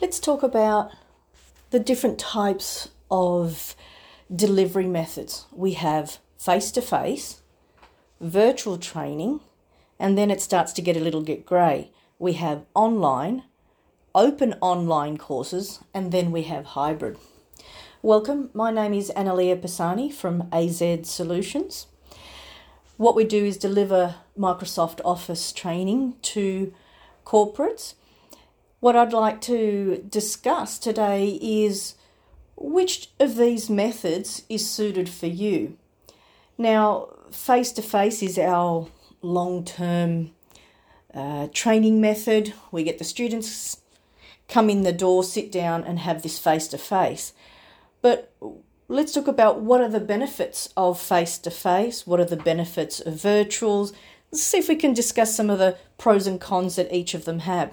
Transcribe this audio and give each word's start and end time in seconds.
let's 0.00 0.20
talk 0.20 0.44
about 0.44 0.92
the 1.70 1.80
different 1.80 2.20
types 2.20 2.90
of 3.10 3.74
delivery 4.34 4.86
methods. 4.86 5.46
We 5.52 5.72
have 5.72 6.18
face 6.38 6.70
to 6.72 6.82
face, 6.82 7.42
virtual 8.20 8.78
training, 8.78 9.40
and 9.98 10.16
then 10.16 10.30
it 10.30 10.40
starts 10.40 10.72
to 10.74 10.82
get 10.82 10.96
a 10.96 11.00
little 11.00 11.22
bit 11.22 11.44
grey. 11.44 11.90
We 12.16 12.34
have 12.34 12.64
online, 12.74 13.42
open 14.14 14.54
online 14.60 15.18
courses, 15.18 15.80
and 15.92 16.12
then 16.12 16.30
we 16.30 16.44
have 16.44 16.66
hybrid. 16.66 17.18
Welcome, 18.00 18.50
my 18.54 18.70
name 18.70 18.94
is 18.94 19.10
Analia 19.16 19.60
Pisani 19.60 20.12
from 20.12 20.48
AZ 20.52 20.80
Solutions. 21.02 21.88
What 22.98 23.16
we 23.16 23.24
do 23.24 23.44
is 23.44 23.56
deliver 23.56 24.14
Microsoft 24.38 25.00
Office 25.04 25.50
training 25.50 26.14
to 26.22 26.72
corporates. 27.26 27.94
What 28.80 28.94
I'd 28.94 29.12
like 29.12 29.40
to 29.42 30.04
discuss 30.08 30.78
today 30.78 31.38
is 31.42 31.96
which 32.56 33.10
of 33.18 33.36
these 33.36 33.68
methods 33.68 34.44
is 34.48 34.70
suited 34.70 35.08
for 35.08 35.26
you. 35.26 35.76
Now, 36.56 37.08
face 37.32 37.72
to 37.72 37.82
face 37.82 38.22
is 38.22 38.38
our 38.38 38.86
long 39.20 39.64
term 39.64 40.30
uh, 41.12 41.48
training 41.52 42.00
method. 42.00 42.54
We 42.70 42.84
get 42.84 42.98
the 42.98 43.04
students 43.04 43.80
come 44.48 44.70
in 44.70 44.84
the 44.84 44.92
door, 44.92 45.24
sit 45.24 45.50
down, 45.50 45.82
and 45.82 45.98
have 45.98 46.22
this 46.22 46.38
face 46.38 46.68
to 46.68 46.78
face. 46.78 47.32
But 48.00 48.32
let's 48.86 49.12
talk 49.12 49.26
about 49.26 49.60
what 49.60 49.80
are 49.80 49.88
the 49.88 49.98
benefits 49.98 50.72
of 50.76 51.00
face 51.00 51.36
to 51.38 51.50
face, 51.50 52.06
what 52.06 52.20
are 52.20 52.24
the 52.24 52.36
benefits 52.36 53.00
of 53.00 53.14
virtuals. 53.14 53.92
Let's 54.30 54.44
see 54.44 54.58
if 54.58 54.68
we 54.68 54.76
can 54.76 54.94
discuss 54.94 55.34
some 55.34 55.50
of 55.50 55.58
the 55.58 55.76
pros 55.96 56.28
and 56.28 56.40
cons 56.40 56.76
that 56.76 56.94
each 56.94 57.14
of 57.14 57.24
them 57.24 57.40
have. 57.40 57.72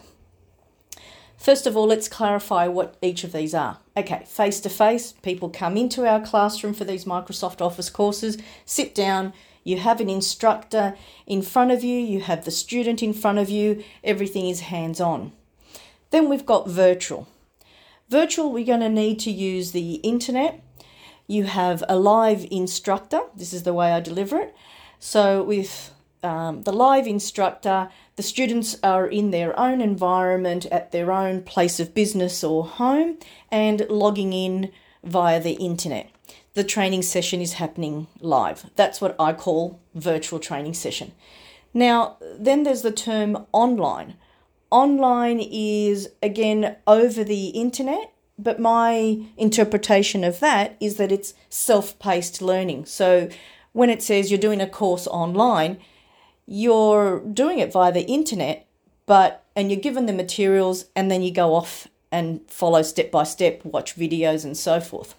First 1.37 1.67
of 1.67 1.75
all, 1.75 1.87
let's 1.87 2.07
clarify 2.07 2.67
what 2.67 2.95
each 3.01 3.23
of 3.23 3.31
these 3.31 3.53
are. 3.53 3.77
Okay, 3.95 4.23
face 4.25 4.59
to 4.61 4.69
face, 4.69 5.13
people 5.21 5.49
come 5.49 5.77
into 5.77 6.07
our 6.07 6.19
classroom 6.19 6.73
for 6.73 6.85
these 6.85 7.05
Microsoft 7.05 7.61
Office 7.61 7.89
courses, 7.89 8.37
sit 8.65 8.95
down, 8.95 9.33
you 9.63 9.77
have 9.77 9.99
an 9.99 10.09
instructor 10.09 10.95
in 11.25 11.41
front 11.41 11.71
of 11.71 11.83
you, 11.83 11.97
you 11.99 12.21
have 12.21 12.45
the 12.45 12.51
student 12.51 13.01
in 13.01 13.13
front 13.13 13.39
of 13.39 13.49
you, 13.49 13.83
everything 14.03 14.47
is 14.47 14.61
hands 14.61 15.01
on. 15.01 15.31
Then 16.11 16.29
we've 16.29 16.45
got 16.45 16.69
virtual. 16.69 17.27
Virtual, 18.09 18.51
we're 18.51 18.65
going 18.65 18.81
to 18.81 18.89
need 18.89 19.19
to 19.21 19.31
use 19.31 19.71
the 19.71 19.95
internet. 19.95 20.61
You 21.27 21.45
have 21.45 21.83
a 21.89 21.97
live 21.97 22.45
instructor, 22.51 23.21
this 23.35 23.53
is 23.53 23.63
the 23.63 23.73
way 23.73 23.91
I 23.91 23.99
deliver 23.99 24.37
it. 24.39 24.55
So, 24.99 25.41
with 25.43 25.91
um, 26.23 26.63
the 26.63 26.73
live 26.73 27.07
instructor, 27.07 27.89
the 28.15 28.23
students 28.23 28.77
are 28.81 29.07
in 29.07 29.31
their 29.31 29.57
own 29.59 29.81
environment 29.81 30.65
at 30.67 30.91
their 30.91 31.11
own 31.11 31.43
place 31.43 31.79
of 31.79 31.93
business 31.93 32.43
or 32.43 32.65
home 32.65 33.17
and 33.51 33.85
logging 33.89 34.33
in 34.33 34.71
via 35.03 35.39
the 35.39 35.53
internet. 35.53 36.09
The 36.55 36.63
training 36.63 37.03
session 37.03 37.41
is 37.41 37.53
happening 37.53 38.07
live. 38.21 38.69
That's 38.75 39.01
what 39.01 39.15
I 39.19 39.33
call 39.33 39.79
virtual 39.93 40.39
training 40.39 40.73
session. 40.73 41.11
Now, 41.73 42.17
then 42.39 42.63
there's 42.63 42.81
the 42.81 42.91
term 42.91 43.45
online. 43.51 44.15
Online 44.71 45.39
is 45.41 46.09
again 46.23 46.77
over 46.87 47.23
the 47.23 47.47
internet, 47.49 48.13
but 48.39 48.59
my 48.59 49.25
interpretation 49.37 50.23
of 50.23 50.39
that 50.39 50.77
is 50.79 50.95
that 50.95 51.11
it's 51.11 51.33
self 51.49 51.99
paced 51.99 52.41
learning. 52.41 52.85
So 52.85 53.29
when 53.73 53.89
it 53.89 54.01
says 54.01 54.31
you're 54.31 54.39
doing 54.39 54.61
a 54.61 54.69
course 54.69 55.07
online, 55.07 55.77
you're 56.45 57.19
doing 57.19 57.59
it 57.59 57.71
via 57.71 57.91
the 57.91 58.05
internet, 58.05 58.67
but 59.05 59.43
and 59.55 59.71
you're 59.71 59.79
given 59.79 60.05
the 60.05 60.13
materials 60.13 60.85
and 60.95 61.09
then 61.09 61.21
you 61.21 61.31
go 61.31 61.55
off 61.55 61.87
and 62.11 62.41
follow 62.47 62.81
step 62.81 63.11
by 63.11 63.23
step, 63.23 63.63
watch 63.65 63.95
videos 63.95 64.43
and 64.45 64.57
so 64.57 64.79
forth. 64.79 65.15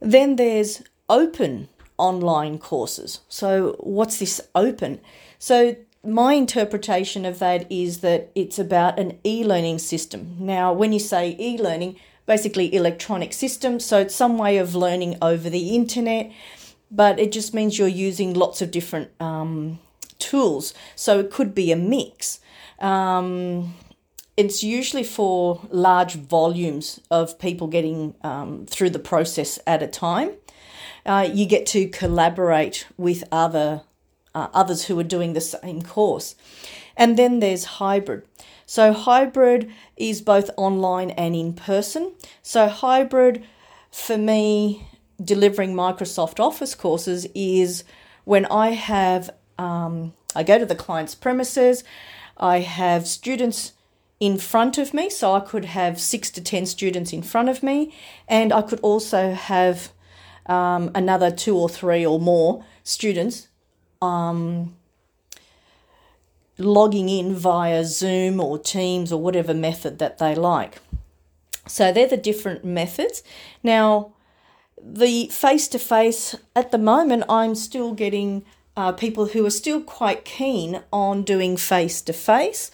Then 0.00 0.36
there's 0.36 0.82
open 1.08 1.68
online 1.96 2.58
courses. 2.58 3.20
So, 3.28 3.76
what's 3.80 4.18
this 4.18 4.40
open? 4.54 5.00
So, 5.38 5.76
my 6.04 6.34
interpretation 6.34 7.24
of 7.24 7.40
that 7.40 7.70
is 7.70 7.98
that 7.98 8.30
it's 8.34 8.58
about 8.58 8.98
an 8.98 9.18
e 9.24 9.44
learning 9.44 9.80
system. 9.80 10.36
Now, 10.38 10.72
when 10.72 10.92
you 10.92 11.00
say 11.00 11.36
e 11.38 11.58
learning, 11.58 11.96
basically 12.26 12.72
electronic 12.74 13.32
system, 13.32 13.80
so 13.80 13.98
it's 13.98 14.14
some 14.14 14.38
way 14.38 14.58
of 14.58 14.74
learning 14.74 15.18
over 15.20 15.50
the 15.50 15.74
internet 15.74 16.30
but 16.90 17.18
it 17.18 17.32
just 17.32 17.54
means 17.54 17.78
you're 17.78 17.88
using 17.88 18.34
lots 18.34 18.62
of 18.62 18.70
different 18.70 19.10
um, 19.20 19.78
tools. 20.18 20.74
So 20.96 21.18
it 21.20 21.30
could 21.30 21.54
be 21.54 21.72
a 21.72 21.76
mix. 21.76 22.40
Um, 22.78 23.74
it's 24.36 24.62
usually 24.62 25.04
for 25.04 25.60
large 25.70 26.14
volumes 26.14 27.00
of 27.10 27.38
people 27.38 27.66
getting 27.66 28.14
um, 28.22 28.66
through 28.66 28.90
the 28.90 28.98
process 28.98 29.58
at 29.66 29.82
a 29.82 29.88
time. 29.88 30.32
Uh, 31.04 31.28
you 31.32 31.46
get 31.46 31.66
to 31.66 31.88
collaborate 31.88 32.86
with 32.96 33.24
other 33.32 33.82
uh, 34.34 34.48
others 34.52 34.84
who 34.84 34.98
are 35.00 35.04
doing 35.04 35.32
the 35.32 35.40
same 35.40 35.82
course, 35.82 36.36
and 36.96 37.16
then 37.16 37.40
there's 37.40 37.64
hybrid. 37.64 38.22
So 38.66 38.92
hybrid 38.92 39.72
is 39.96 40.20
both 40.20 40.50
online 40.56 41.10
and 41.12 41.34
in 41.34 41.54
person. 41.54 42.12
So 42.42 42.68
hybrid, 42.68 43.42
for 43.90 44.18
me, 44.18 44.86
delivering 45.22 45.74
Microsoft 45.74 46.40
Office 46.40 46.74
courses 46.74 47.26
is 47.34 47.84
when 48.24 48.46
I 48.46 48.70
have, 48.70 49.30
um, 49.58 50.14
I 50.34 50.42
go 50.42 50.58
to 50.58 50.66
the 50.66 50.74
client's 50.74 51.14
premises, 51.14 51.84
I 52.36 52.60
have 52.60 53.06
students 53.06 53.72
in 54.20 54.38
front 54.38 54.78
of 54.78 54.92
me, 54.92 55.10
so 55.10 55.34
I 55.34 55.40
could 55.40 55.64
have 55.64 56.00
six 56.00 56.30
to 56.32 56.42
10 56.42 56.66
students 56.66 57.12
in 57.12 57.22
front 57.22 57.48
of 57.48 57.62
me, 57.62 57.94
and 58.28 58.52
I 58.52 58.62
could 58.62 58.80
also 58.80 59.32
have 59.32 59.92
um, 60.46 60.90
another 60.94 61.30
two 61.30 61.56
or 61.56 61.68
three 61.68 62.04
or 62.04 62.18
more 62.18 62.64
students 62.82 63.48
um, 64.00 64.74
logging 66.56 67.08
in 67.08 67.34
via 67.34 67.84
Zoom 67.84 68.40
or 68.40 68.58
Teams 68.58 69.12
or 69.12 69.20
whatever 69.20 69.54
method 69.54 69.98
that 69.98 70.18
they 70.18 70.34
like. 70.34 70.78
So 71.66 71.92
they're 71.92 72.08
the 72.08 72.16
different 72.16 72.64
methods. 72.64 73.22
Now, 73.62 74.12
the 74.82 75.28
face 75.28 75.68
to 75.68 75.78
face, 75.78 76.34
at 76.54 76.70
the 76.70 76.78
moment, 76.78 77.24
I'm 77.28 77.54
still 77.54 77.92
getting 77.92 78.44
uh, 78.76 78.92
people 78.92 79.26
who 79.26 79.44
are 79.44 79.50
still 79.50 79.80
quite 79.80 80.24
keen 80.24 80.82
on 80.92 81.22
doing 81.22 81.56
face 81.56 82.00
to 82.02 82.12
face. 82.12 82.70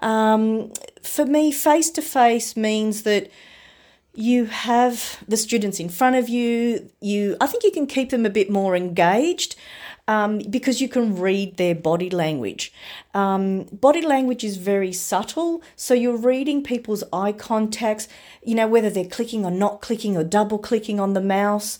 For 0.00 1.26
me, 1.26 1.52
face 1.52 1.90
to 1.90 2.02
face 2.02 2.56
means 2.56 3.02
that 3.02 3.30
you 4.14 4.46
have 4.46 5.22
the 5.26 5.36
students 5.36 5.80
in 5.80 5.88
front 5.88 6.16
of 6.16 6.28
you. 6.28 6.90
You, 7.00 7.36
I 7.40 7.46
think 7.46 7.64
you 7.64 7.70
can 7.70 7.86
keep 7.86 8.10
them 8.10 8.26
a 8.26 8.30
bit 8.30 8.50
more 8.50 8.76
engaged 8.76 9.56
um, 10.10 10.40
because 10.50 10.80
you 10.80 10.88
can 10.88 11.16
read 11.16 11.56
their 11.56 11.74
body 11.74 12.10
language. 12.10 12.72
Um, 13.14 13.68
body 13.70 14.02
language 14.02 14.42
is 14.42 14.56
very 14.56 14.92
subtle, 14.92 15.62
so 15.76 15.94
you're 15.94 16.16
reading 16.16 16.64
people's 16.64 17.04
eye 17.12 17.30
contacts, 17.30 18.08
you 18.42 18.56
know, 18.56 18.66
whether 18.66 18.90
they're 18.90 19.04
clicking 19.04 19.44
or 19.44 19.52
not 19.52 19.80
clicking 19.80 20.16
or 20.16 20.24
double 20.24 20.58
clicking 20.58 20.98
on 20.98 21.14
the 21.14 21.20
mouse. 21.20 21.78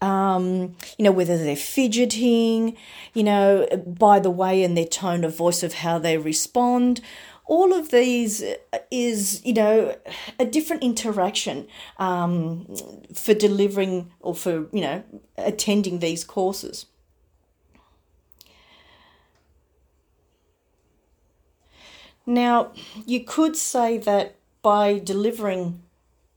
Um, 0.00 0.76
you 0.96 1.04
know, 1.04 1.10
whether 1.10 1.36
they're 1.36 1.56
fidgeting, 1.56 2.76
you 3.14 3.24
know, 3.24 3.66
by 3.84 4.20
the 4.20 4.30
way 4.30 4.62
and 4.62 4.76
their 4.76 4.84
tone 4.84 5.24
of 5.24 5.36
voice 5.36 5.64
of 5.64 5.74
how 5.74 5.98
they 5.98 6.18
respond. 6.18 7.00
All 7.46 7.72
of 7.72 7.90
these 7.90 8.44
is, 8.92 9.44
you 9.44 9.54
know, 9.54 9.96
a 10.38 10.44
different 10.44 10.84
interaction 10.84 11.66
um, 11.98 12.66
for 13.12 13.34
delivering 13.34 14.12
or 14.20 14.34
for, 14.36 14.68
you 14.72 14.80
know, 14.80 15.02
attending 15.36 15.98
these 15.98 16.22
courses. 16.22 16.86
Now, 22.26 22.72
you 23.06 23.24
could 23.24 23.56
say 23.56 23.98
that 23.98 24.36
by 24.62 24.98
delivering 24.98 25.82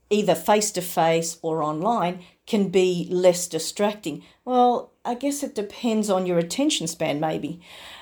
either 0.10 0.36
face 0.36 0.72
to 0.72 0.82
face 0.82 1.38
or 1.42 1.64
online 1.64 2.24
can 2.48 2.70
be 2.70 3.08
less 3.10 3.48
distracting. 3.48 4.24
Well, 4.44 4.92
I 5.04 5.16
guess 5.16 5.44
it 5.44 5.56
depends 5.56 6.10
on 6.10 6.26
your 6.26 6.38
attention 6.38 6.88
span, 6.88 7.20
maybe. 7.20 7.60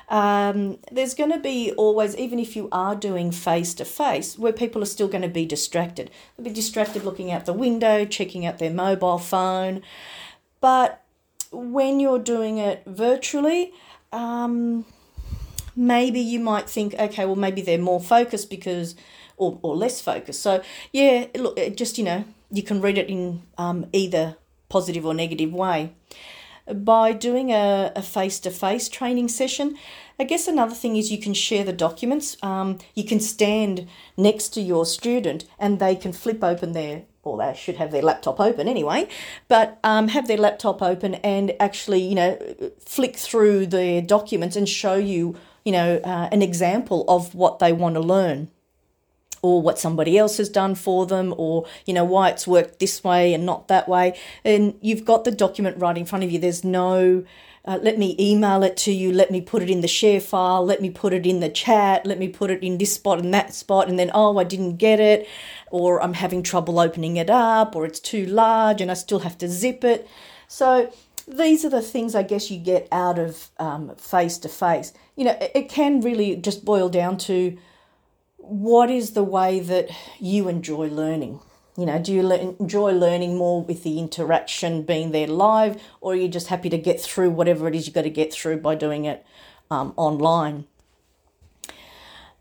Um, 0.10 0.80
there's 0.92 1.14
going 1.14 1.32
to 1.32 1.40
be 1.40 1.72
always, 1.74 2.16
even 2.18 2.40
if 2.40 2.56
you 2.56 2.68
are 2.72 2.96
doing 2.96 3.32
face 3.32 3.74
to 3.76 3.86
face, 3.86 4.38
where 4.38 4.54
people 4.54 4.82
are 4.82 4.86
still 4.86 5.08
going 5.08 5.22
to 5.22 5.30
be 5.30 5.46
distracted. 5.46 6.12
They'll 6.36 6.46
be 6.46 6.54
distracted 6.54 7.04
looking 7.04 7.32
out 7.32 7.46
the 7.46 7.54
window, 7.54 8.06
checking 8.06 8.46
out 8.46 8.60
their 8.60 8.72
mobile 8.74 9.18
phone. 9.18 9.82
But 10.60 11.02
when 11.52 12.00
you're 12.00 12.20
doing 12.20 12.58
it 12.58 12.84
virtually, 12.86 13.74
um, 14.12 14.86
maybe 15.76 16.20
you 16.20 16.40
might 16.40 16.70
think, 16.70 16.94
okay, 16.96 17.26
well, 17.26 17.36
maybe 17.36 17.62
they're 17.62 17.78
more 17.78 18.02
focused 18.02 18.50
because, 18.50 18.96
or, 19.38 19.60
or 19.62 19.76
less 19.76 20.02
focused. 20.02 20.42
So, 20.42 20.62
yeah, 20.92 21.28
look, 21.36 21.58
just, 21.76 21.98
you 21.98 22.04
know, 22.04 22.26
you 22.52 22.64
can 22.64 22.82
read 22.82 22.98
it 22.98 23.10
in 23.10 23.44
um, 23.58 23.88
either 23.94 24.38
positive 24.70 25.06
or 25.06 25.14
negative 25.14 25.54
way. 25.54 25.94
By 26.72 27.12
doing 27.12 27.52
a 27.52 28.02
face 28.02 28.40
to 28.40 28.50
face 28.50 28.88
training 28.88 29.28
session, 29.28 29.78
I 30.18 30.24
guess 30.24 30.48
another 30.48 30.76
thing 30.76 30.96
is 30.96 31.12
you 31.12 31.18
can 31.20 31.34
share 31.34 31.64
the 31.66 31.74
documents. 31.74 32.38
Um, 32.42 32.78
you 32.96 33.04
can 33.04 33.20
stand 33.20 33.88
next 34.16 34.50
to 34.50 34.62
your 34.62 34.86
student 34.86 35.46
and 35.60 35.80
they 35.80 35.96
can 35.96 36.14
flip 36.14 36.44
open 36.44 36.72
their, 36.72 37.04
or 37.24 37.38
they 37.38 37.54
should 37.58 37.78
have 37.78 37.92
their 37.92 38.02
laptop 38.02 38.40
open 38.40 38.68
anyway, 38.68 39.08
but 39.48 39.80
um, 39.84 40.10
have 40.10 40.28
their 40.28 40.38
laptop 40.38 40.82
open 40.82 41.16
and 41.16 41.54
actually, 41.60 42.02
you 42.02 42.16
know, 42.16 42.38
flick 42.80 43.16
through 43.16 43.66
the 43.66 44.02
documents 44.02 44.56
and 44.56 44.68
show 44.68 44.96
you, 44.96 45.36
you 45.64 45.72
know, 45.72 46.00
uh, 46.04 46.30
an 46.32 46.42
example 46.42 47.06
of 47.08 47.34
what 47.34 47.60
they 47.60 47.72
want 47.72 47.96
to 47.96 48.02
learn 48.02 48.50
or 49.42 49.62
what 49.62 49.78
somebody 49.78 50.18
else 50.18 50.38
has 50.38 50.50
done 50.50 50.74
for 50.74 51.06
them 51.06 51.36
or 51.38 51.66
you 51.86 51.94
know 51.94 52.06
why 52.06 52.30
it's 52.30 52.48
worked 52.48 52.80
this 52.80 53.04
way 53.04 53.34
and 53.34 53.46
not 53.46 53.68
that 53.68 53.88
way. 53.88 54.18
And 54.44 54.76
you've 54.82 55.06
got 55.06 55.26
the 55.26 55.32
document 55.32 55.78
right 55.78 55.98
in 55.98 56.06
front 56.06 56.24
of 56.24 56.32
you. 56.32 56.40
There's 56.40 56.64
no 56.64 57.26
uh, 57.66 57.80
let 57.82 57.98
me 57.98 58.16
email 58.20 58.64
it 58.64 58.76
to 58.78 58.92
you. 58.92 59.14
Let 59.14 59.32
me 59.32 59.42
put 59.42 59.64
it 59.64 59.70
in 59.70 59.82
the 59.82 59.88
share 59.88 60.20
file. 60.20 60.66
Let 60.66 60.82
me 60.82 60.90
put 60.90 61.14
it 61.14 61.26
in 61.26 61.40
the 61.40 61.50
chat. 61.50 62.06
Let 62.06 62.20
me 62.20 62.28
put 62.28 62.52
it 62.52 62.62
in 62.62 62.78
this 62.78 62.94
spot 62.94 63.20
and 63.20 63.34
that 63.34 63.54
spot. 63.54 63.88
And 63.88 63.98
then 63.98 64.12
oh 64.14 64.38
i 64.38 64.44
didn't 64.44 64.78
get 64.78 65.00
it. 65.00 65.28
Or 65.72 66.02
i'm 66.04 66.14
having 66.14 66.44
trouble 66.44 66.80
opening 66.80 67.18
it 67.18 67.30
up 67.30 67.76
or 67.76 67.86
it's 67.86 68.00
too 68.00 68.26
large 68.26 68.82
and 68.82 68.92
i 68.92 68.96
still 68.96 69.20
have 69.20 69.38
to 69.40 69.48
zip 69.48 69.84
it. 69.84 70.08
So 70.48 70.92
these 71.26 71.64
are 71.64 71.70
the 71.70 71.82
things 71.82 72.16
i 72.16 72.22
guess 72.22 72.52
you 72.52 72.60
get 72.60 72.86
out 72.92 73.18
of 73.18 73.50
face 73.98 74.38
to 74.38 74.50
face 74.50 74.92
you 75.16 75.24
know 75.24 75.32
it, 75.40 75.52
it 75.56 75.70
can 75.70 76.02
really 76.02 76.36
just 76.36 76.66
boil 76.66 76.90
down 76.90 77.18
to 77.18 77.58
what 78.44 78.90
is 78.90 79.12
the 79.12 79.24
way 79.24 79.62
that 79.62 79.90
you 80.20 80.50
enjoy 80.50 80.88
learning? 80.90 81.40
You 81.78 81.88
know, 81.88 82.00
do 82.00 82.14
you 82.14 82.22
le- 82.22 82.56
enjoy 82.60 82.92
learning 82.92 83.36
more 83.36 83.64
with 83.64 83.84
the 83.84 83.98
interaction 83.98 84.84
being 84.84 85.12
there 85.12 85.28
live, 85.28 85.82
or 86.02 86.14
are 86.14 86.16
you 86.16 86.28
just 86.28 86.48
happy 86.48 86.70
to 86.70 86.78
get 86.78 87.02
through 87.02 87.32
whatever 87.32 87.68
it 87.68 87.76
is 87.76 87.88
you've 87.88 87.96
got 87.96 88.04
to 88.04 88.12
get 88.12 88.32
through 88.32 88.58
by 88.58 88.76
doing 88.76 89.06
it 89.06 89.26
um, 89.72 89.94
online? 89.96 90.66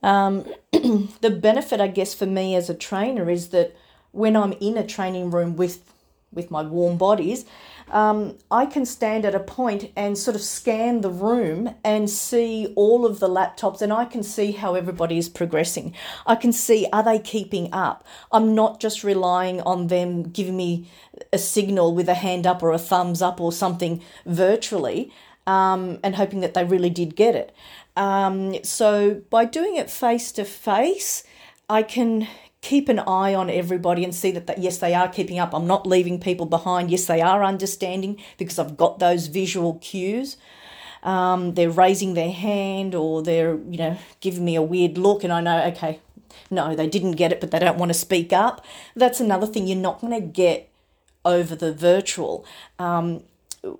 Um, 0.02 0.44
the 0.72 1.30
benefit, 1.30 1.80
I 1.80 1.86
guess, 1.88 2.12
for 2.12 2.26
me 2.26 2.54
as 2.56 2.68
a 2.68 2.74
trainer 2.74 3.30
is 3.30 3.48
that 3.48 3.74
when 4.10 4.36
I'm 4.36 4.52
in 4.54 4.76
a 4.76 4.86
training 4.86 5.30
room 5.30 5.56
with 5.56 5.88
with 6.32 6.50
my 6.50 6.62
warm 6.62 6.96
bodies, 6.96 7.44
um, 7.90 8.38
I 8.50 8.66
can 8.66 8.86
stand 8.86 9.24
at 9.24 9.34
a 9.34 9.40
point 9.40 9.90
and 9.96 10.16
sort 10.16 10.34
of 10.34 10.42
scan 10.42 11.00
the 11.00 11.10
room 11.10 11.74
and 11.84 12.08
see 12.08 12.72
all 12.76 13.04
of 13.04 13.18
the 13.18 13.28
laptops 13.28 13.82
and 13.82 13.92
I 13.92 14.04
can 14.04 14.22
see 14.22 14.52
how 14.52 14.74
everybody 14.74 15.18
is 15.18 15.28
progressing. 15.28 15.94
I 16.26 16.36
can 16.36 16.52
see 16.52 16.86
are 16.92 17.02
they 17.02 17.18
keeping 17.18 17.72
up? 17.72 18.06
I'm 18.30 18.54
not 18.54 18.80
just 18.80 19.04
relying 19.04 19.60
on 19.62 19.88
them 19.88 20.22
giving 20.22 20.56
me 20.56 20.90
a 21.32 21.38
signal 21.38 21.94
with 21.94 22.08
a 22.08 22.14
hand 22.14 22.46
up 22.46 22.62
or 22.62 22.72
a 22.72 22.78
thumbs 22.78 23.22
up 23.22 23.40
or 23.40 23.52
something 23.52 24.02
virtually 24.24 25.12
um, 25.46 25.98
and 26.02 26.16
hoping 26.16 26.40
that 26.40 26.54
they 26.54 26.64
really 26.64 26.90
did 26.90 27.16
get 27.16 27.34
it. 27.34 27.54
Um, 27.96 28.62
so 28.64 29.22
by 29.28 29.44
doing 29.44 29.76
it 29.76 29.90
face 29.90 30.32
to 30.32 30.44
face, 30.44 31.24
I 31.68 31.82
can 31.82 32.26
keep 32.62 32.88
an 32.88 33.00
eye 33.00 33.34
on 33.34 33.50
everybody 33.50 34.04
and 34.04 34.14
see 34.14 34.30
that, 34.30 34.46
that 34.46 34.58
yes 34.58 34.78
they 34.78 34.94
are 34.94 35.08
keeping 35.08 35.38
up. 35.38 35.52
I'm 35.52 35.66
not 35.66 35.86
leaving 35.86 36.18
people 36.18 36.46
behind. 36.46 36.90
Yes 36.90 37.04
they 37.04 37.20
are 37.20 37.44
understanding 37.44 38.18
because 38.38 38.58
i've 38.58 38.76
got 38.78 38.98
those 38.98 39.26
visual 39.26 39.74
cues. 39.82 40.38
Um, 41.02 41.54
they're 41.54 41.70
raising 41.70 42.14
their 42.14 42.30
hand 42.30 42.94
or 42.94 43.22
they're 43.22 43.56
you 43.56 43.76
know 43.76 43.98
giving 44.20 44.44
me 44.44 44.54
a 44.54 44.62
weird 44.62 44.96
look 44.96 45.24
and 45.24 45.32
i 45.32 45.40
know 45.40 45.60
okay 45.64 45.98
no 46.48 46.76
they 46.76 46.86
didn't 46.86 47.12
get 47.12 47.32
it 47.32 47.40
but 47.40 47.50
they 47.50 47.58
don't 47.58 47.76
want 47.76 47.90
to 47.90 47.98
speak 47.98 48.32
up. 48.32 48.64
That's 48.94 49.20
another 49.20 49.46
thing. 49.46 49.66
You're 49.66 49.76
not 49.76 50.00
going 50.00 50.14
to 50.14 50.26
get 50.26 50.70
over 51.24 51.54
the 51.56 51.72
virtual. 51.72 52.46
Um, 52.78 53.24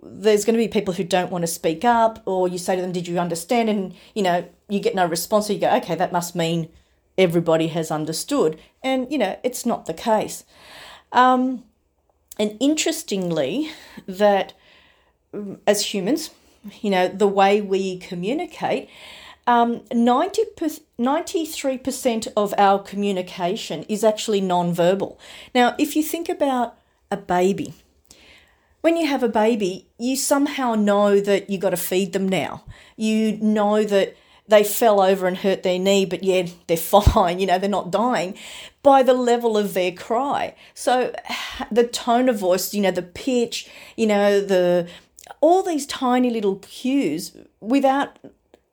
there's 0.02 0.44
going 0.44 0.54
to 0.54 0.64
be 0.64 0.68
people 0.68 0.94
who 0.94 1.04
don't 1.04 1.30
want 1.30 1.42
to 1.42 1.48
speak 1.48 1.84
up 1.84 2.22
or 2.24 2.46
you 2.48 2.58
say 2.58 2.76
to 2.76 2.82
them 2.82 2.92
did 2.92 3.06
you 3.06 3.18
understand? 3.20 3.68
And 3.68 3.94
you 4.14 4.24
know 4.24 4.44
you 4.68 4.80
get 4.80 4.96
no 4.96 5.06
response. 5.06 5.46
So 5.46 5.52
you 5.52 5.60
go 5.60 5.76
okay 5.76 5.94
that 5.94 6.10
must 6.10 6.34
mean 6.34 6.68
everybody 7.16 7.68
has 7.68 7.90
understood. 7.90 8.58
And, 8.82 9.10
you 9.10 9.18
know, 9.18 9.38
it's 9.42 9.66
not 9.66 9.86
the 9.86 9.94
case. 9.94 10.44
Um, 11.12 11.64
and 12.38 12.56
interestingly, 12.60 13.70
that 14.06 14.54
mm, 15.34 15.58
as 15.66 15.94
humans, 15.94 16.30
you 16.80 16.90
know, 16.90 17.08
the 17.08 17.28
way 17.28 17.60
we 17.60 17.98
communicate, 17.98 18.88
um, 19.46 19.82
90 19.92 20.42
93% 20.98 22.28
of 22.36 22.54
our 22.56 22.78
communication 22.78 23.82
is 23.84 24.04
actually 24.04 24.40
non-verbal. 24.40 25.18
Now, 25.54 25.74
if 25.78 25.96
you 25.96 26.02
think 26.02 26.28
about 26.28 26.76
a 27.10 27.16
baby, 27.16 27.74
when 28.82 28.96
you 28.96 29.06
have 29.06 29.22
a 29.22 29.28
baby, 29.28 29.88
you 29.98 30.16
somehow 30.16 30.74
know 30.74 31.20
that 31.20 31.50
you 31.50 31.58
got 31.58 31.70
to 31.70 31.76
feed 31.76 32.12
them 32.12 32.28
now. 32.28 32.64
You 32.96 33.36
know 33.38 33.84
that 33.84 34.16
they 34.52 34.62
fell 34.62 35.00
over 35.00 35.26
and 35.26 35.38
hurt 35.38 35.62
their 35.62 35.78
knee, 35.78 36.04
but 36.04 36.22
yeah, 36.22 36.46
they're 36.66 36.76
fine, 36.76 37.38
you 37.38 37.46
know, 37.46 37.58
they're 37.58 37.68
not 37.68 37.90
dying 37.90 38.36
by 38.82 39.02
the 39.02 39.14
level 39.14 39.56
of 39.56 39.74
their 39.74 39.92
cry. 39.92 40.54
So 40.74 41.14
the 41.70 41.84
tone 41.84 42.28
of 42.28 42.38
voice, 42.38 42.74
you 42.74 42.82
know, 42.82 42.90
the 42.90 43.02
pitch, 43.02 43.68
you 43.96 44.06
know, 44.06 44.40
the 44.40 44.88
all 45.40 45.62
these 45.62 45.86
tiny 45.86 46.30
little 46.30 46.56
cues 46.56 47.36
without 47.60 48.18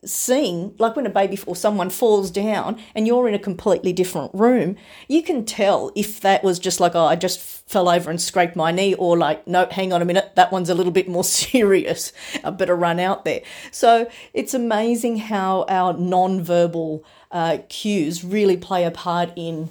seeing, 0.05 0.73
like 0.77 0.95
when 0.95 1.05
a 1.05 1.09
baby 1.09 1.37
or 1.45 1.55
someone 1.55 1.89
falls 1.89 2.31
down 2.31 2.79
and 2.95 3.05
you're 3.05 3.27
in 3.27 3.33
a 3.33 3.39
completely 3.39 3.91
different 3.91 4.33
room, 4.33 4.77
you 5.07 5.21
can 5.21 5.43
tell 5.43 5.91
if 5.95 6.21
that 6.21 6.43
was 6.43 6.57
just 6.57 6.79
like, 6.79 6.95
oh, 6.95 7.05
I 7.05 7.15
just 7.15 7.39
fell 7.69 7.89
over 7.89 8.09
and 8.09 8.19
scraped 8.19 8.55
my 8.55 8.71
knee, 8.71 8.93
or 8.95 9.17
like, 9.17 9.45
no, 9.45 9.67
hang 9.69 9.91
on 9.91 10.01
a 10.01 10.05
minute, 10.05 10.31
that 10.35 10.51
one's 10.51 10.69
a 10.69 10.75
little 10.75 10.91
bit 10.91 11.09
more 11.09 11.23
serious. 11.25 12.13
I 12.43 12.49
better 12.51 12.75
run 12.75 12.99
out 12.99 13.25
there. 13.25 13.41
So 13.71 14.09
it's 14.33 14.53
amazing 14.53 15.17
how 15.17 15.65
our 15.67 15.93
non-verbal 15.93 17.03
uh, 17.31 17.57
cues 17.67 18.23
really 18.23 18.57
play 18.57 18.85
a 18.85 18.91
part 18.91 19.31
in, 19.35 19.69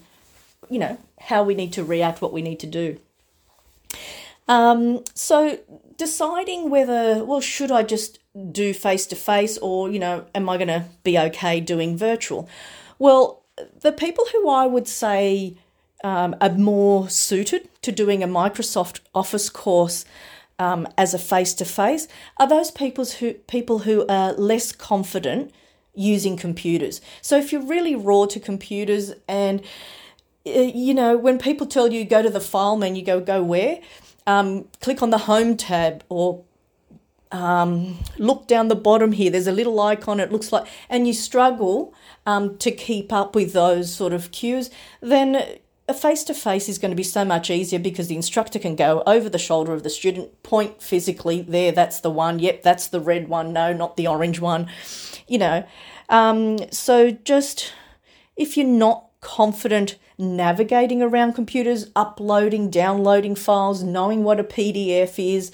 you 0.69 0.78
know, 0.78 0.98
how 1.20 1.42
we 1.42 1.54
need 1.54 1.72
to 1.72 1.84
react, 1.84 2.20
what 2.20 2.32
we 2.32 2.42
need 2.42 2.60
to 2.60 2.66
do. 2.66 3.00
Um, 4.46 5.04
so 5.14 5.58
deciding 5.96 6.70
whether, 6.70 7.25
well, 7.25 7.40
should 7.40 7.70
I 7.70 7.82
just 7.82 8.19
do 8.52 8.73
face 8.75 9.06
to 9.06 9.17
face 9.17 9.58
or, 9.58 9.90
you 9.90 9.99
know, 9.99 10.26
am 10.35 10.49
I 10.49 10.56
going 10.56 10.69
to 10.69 10.85
be 11.02 11.19
okay 11.19 11.61
doing 11.61 11.96
virtual? 11.96 12.49
Well, 12.99 13.43
the 13.81 13.93
people 13.93 14.25
who 14.32 14.49
I 14.49 14.67
would 14.67 14.88
say 14.88 15.56
um, 16.05 16.37
are 16.40 16.50
more 16.50 17.08
suited 17.08 17.69
to 17.82 17.93
doing 17.93 18.23
a 18.23 18.29
Microsoft 18.29 19.00
Office 19.14 19.49
course 19.49 20.05
um, 20.58 20.88
as 20.96 21.14
a 21.14 21.19
face 21.19 21.55
to 21.55 21.64
face 21.64 22.08
are 22.37 22.49
those 22.49 22.70
people 22.70 23.05
who 23.05 23.35
people 23.35 23.81
who 23.81 24.06
are 24.08 24.32
less 24.32 24.73
confident 24.73 25.52
using 25.94 26.37
computers. 26.37 27.00
So 27.23 27.38
if 27.38 27.52
you're 27.52 27.62
really 27.62 27.94
raw 27.94 28.26
to 28.26 28.40
computers 28.40 29.12
and 29.26 29.61
uh, 30.47 30.50
you 30.50 30.95
know 30.95 31.16
when 31.16 31.38
people 31.38 31.66
tell 31.66 31.92
you 31.92 32.04
go 32.04 32.23
to 32.23 32.30
the 32.30 32.40
file 32.40 32.76
menu, 32.76 33.04
go 33.04 33.21
go 33.21 33.42
where, 33.42 33.80
um, 34.26 34.66
click 34.80 35.02
on 35.02 35.11
the 35.11 35.18
home 35.18 35.57
tab 35.57 36.04
or 36.09 36.45
um, 37.32 37.99
look 38.18 38.47
down 38.47 38.68
the 38.68 38.75
bottom 38.75 39.12
here. 39.12 39.30
There's 39.30 39.47
a 39.47 39.52
little 39.52 39.78
icon. 39.80 40.20
It 40.20 40.32
looks 40.32 40.52
like, 40.52 40.66
and 40.88 41.06
you 41.06 41.12
struggle 41.12 41.94
um, 42.26 42.56
to 42.58 42.70
keep 42.70 43.12
up 43.12 43.35
with 43.35 43.52
those 43.52 43.94
sort 43.94 44.12
of 44.12 44.30
cues. 44.30 44.70
Then 45.00 45.58
a 45.88 45.94
face 45.94 46.23
to 46.25 46.35
face 46.35 46.68
is 46.68 46.78
going 46.78 46.90
to 46.90 46.97
be 46.97 47.02
so 47.02 47.25
much 47.25 47.50
easier 47.50 47.78
because 47.78 48.08
the 48.08 48.16
instructor 48.16 48.58
can 48.58 48.76
go 48.76 49.02
over 49.06 49.28
the 49.28 49.38
shoulder 49.38 49.73
of 49.73 49.82
the 49.82 49.90
student, 49.90 50.42
point 50.42 50.82
physically 50.82 51.40
there. 51.40 51.73
That's 51.73 52.00
the 52.00 52.11
one. 52.11 52.38
Yep, 52.38 52.62
that's 52.62 52.88
the 52.88 53.00
red 53.00 53.28
one. 53.28 53.52
No, 53.52 53.73
not 53.73 53.97
the 53.97 54.06
orange 54.06 54.40
one. 54.40 54.68
You 55.26 55.38
know, 55.38 55.66
um, 56.08 56.58
so 56.70 57.11
just 57.11 57.73
if 58.37 58.56
you're 58.56 58.66
not 58.66 59.06
confident 59.20 59.97
navigating 60.18 61.00
around 61.00 61.34
computers, 61.34 61.90
uploading, 61.94 62.70
downloading 62.70 63.34
files, 63.34 63.82
knowing 63.82 64.25
what 64.25 64.40
a 64.40 64.44
PDF 64.44 65.18
is, 65.18 65.52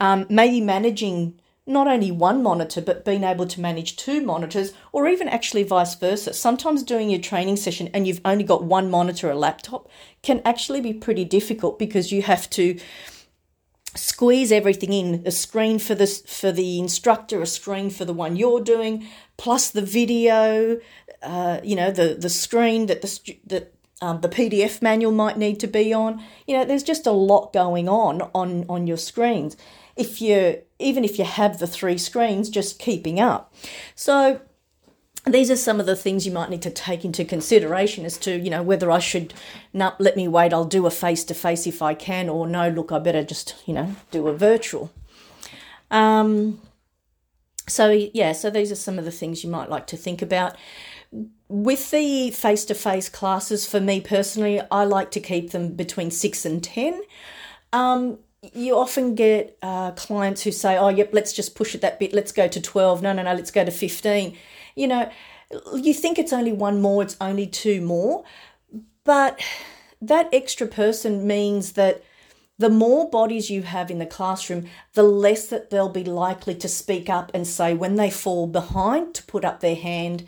um, 0.00 0.26
maybe 0.28 0.60
managing 0.60 1.38
not 1.66 1.88
only 1.88 2.12
one 2.12 2.42
monitor, 2.42 2.80
but 2.80 3.04
being 3.04 3.24
able 3.24 3.46
to 3.46 3.60
manage 3.60 3.96
two 3.96 4.22
monitors, 4.22 4.72
or 4.92 5.08
even 5.08 5.28
actually 5.28 5.64
vice 5.64 5.94
versa. 5.96 6.32
Sometimes 6.32 6.82
doing 6.82 7.10
your 7.10 7.20
training 7.20 7.56
session 7.56 7.88
and 7.92 8.06
you've 8.06 8.20
only 8.24 8.44
got 8.44 8.62
one 8.62 8.88
monitor, 8.88 9.30
a 9.30 9.34
laptop, 9.34 9.88
can 10.22 10.40
actually 10.44 10.80
be 10.80 10.92
pretty 10.92 11.24
difficult 11.24 11.78
because 11.78 12.12
you 12.12 12.22
have 12.22 12.48
to 12.50 12.78
squeeze 13.96 14.52
everything 14.52 14.92
in 14.92 15.22
a 15.26 15.30
screen 15.30 15.78
for 15.78 15.94
the 15.94 16.06
for 16.06 16.52
the 16.52 16.78
instructor 16.78 17.40
a 17.40 17.46
screen 17.46 17.88
for 17.88 18.04
the 18.04 18.12
one 18.12 18.36
you're 18.36 18.60
doing 18.60 19.06
plus 19.38 19.70
the 19.70 19.80
video 19.80 20.78
uh, 21.22 21.60
you 21.64 21.74
know 21.74 21.90
the 21.90 22.14
the 22.14 22.28
screen 22.28 22.86
that 22.86 23.00
the 23.00 23.38
that 23.46 23.75
um, 24.02 24.20
the 24.20 24.28
PDF 24.28 24.82
manual 24.82 25.12
might 25.12 25.38
need 25.38 25.58
to 25.60 25.66
be 25.66 25.92
on. 25.92 26.22
You 26.46 26.56
know, 26.56 26.64
there's 26.64 26.82
just 26.82 27.06
a 27.06 27.12
lot 27.12 27.52
going 27.52 27.88
on 27.88 28.22
on 28.34 28.66
on 28.68 28.86
your 28.86 28.98
screens. 28.98 29.56
If 29.96 30.20
you 30.20 30.62
even 30.78 31.04
if 31.04 31.18
you 31.18 31.24
have 31.24 31.58
the 31.58 31.66
three 31.66 31.98
screens, 31.98 32.50
just 32.50 32.78
keeping 32.78 33.18
up. 33.18 33.54
So 33.94 34.40
these 35.24 35.50
are 35.50 35.56
some 35.56 35.80
of 35.80 35.86
the 35.86 35.96
things 35.96 36.24
you 36.24 36.32
might 36.32 36.50
need 36.50 36.62
to 36.62 36.70
take 36.70 37.04
into 37.04 37.24
consideration 37.24 38.04
as 38.04 38.18
to 38.18 38.38
you 38.38 38.50
know 38.50 38.62
whether 38.62 38.90
I 38.90 38.98
should 38.98 39.32
not 39.72 40.00
let 40.00 40.16
me 40.16 40.28
wait. 40.28 40.52
I'll 40.52 40.64
do 40.64 40.86
a 40.86 40.90
face 40.90 41.24
to 41.24 41.34
face 41.34 41.66
if 41.66 41.80
I 41.80 41.94
can, 41.94 42.28
or 42.28 42.46
no. 42.46 42.68
Look, 42.68 42.92
I 42.92 42.98
better 42.98 43.24
just 43.24 43.56
you 43.66 43.72
know 43.72 43.96
do 44.10 44.28
a 44.28 44.36
virtual. 44.36 44.92
Um, 45.90 46.60
so 47.68 47.90
yeah, 47.90 48.32
so 48.32 48.50
these 48.50 48.70
are 48.70 48.76
some 48.76 48.98
of 48.98 49.04
the 49.04 49.10
things 49.10 49.42
you 49.42 49.50
might 49.50 49.70
like 49.70 49.86
to 49.88 49.96
think 49.96 50.20
about. 50.20 50.56
With 51.48 51.90
the 51.90 52.30
face 52.32 52.64
to 52.66 52.74
face 52.74 53.08
classes, 53.08 53.66
for 53.66 53.80
me 53.80 54.00
personally, 54.00 54.60
I 54.70 54.84
like 54.84 55.10
to 55.12 55.20
keep 55.20 55.50
them 55.52 55.74
between 55.74 56.10
six 56.10 56.44
and 56.44 56.62
ten. 56.62 57.00
Um, 57.72 58.18
you 58.52 58.76
often 58.76 59.14
get 59.14 59.56
uh, 59.62 59.92
clients 59.92 60.42
who 60.42 60.52
say, 60.52 60.76
"Oh, 60.76 60.88
yep, 60.88 61.10
let's 61.12 61.32
just 61.32 61.54
push 61.54 61.74
it 61.74 61.80
that 61.82 61.98
bit. 61.98 62.12
Let's 62.12 62.32
go 62.32 62.48
to 62.48 62.60
twelve. 62.60 63.02
No, 63.02 63.12
no, 63.12 63.22
no, 63.22 63.34
let's 63.34 63.50
go 63.50 63.64
to 63.64 63.70
15. 63.70 64.36
You 64.74 64.88
know, 64.88 65.10
you 65.74 65.94
think 65.94 66.18
it's 66.18 66.32
only 66.32 66.52
one 66.52 66.80
more, 66.80 67.02
it's 67.02 67.16
only 67.20 67.46
two 67.46 67.80
more, 67.80 68.24
but 69.04 69.40
that 70.02 70.28
extra 70.32 70.66
person 70.66 71.26
means 71.26 71.72
that 71.72 72.02
the 72.58 72.70
more 72.70 73.08
bodies 73.10 73.50
you 73.50 73.62
have 73.62 73.90
in 73.90 73.98
the 73.98 74.06
classroom, 74.06 74.66
the 74.94 75.02
less 75.02 75.48
that 75.48 75.70
they'll 75.70 75.88
be 75.88 76.04
likely 76.04 76.54
to 76.54 76.68
speak 76.68 77.10
up 77.10 77.30
and 77.34 77.46
say 77.46 77.74
when 77.74 77.96
they 77.96 78.10
fall 78.10 78.46
behind 78.46 79.14
to 79.14 79.22
put 79.24 79.44
up 79.44 79.60
their 79.60 79.76
hand. 79.76 80.24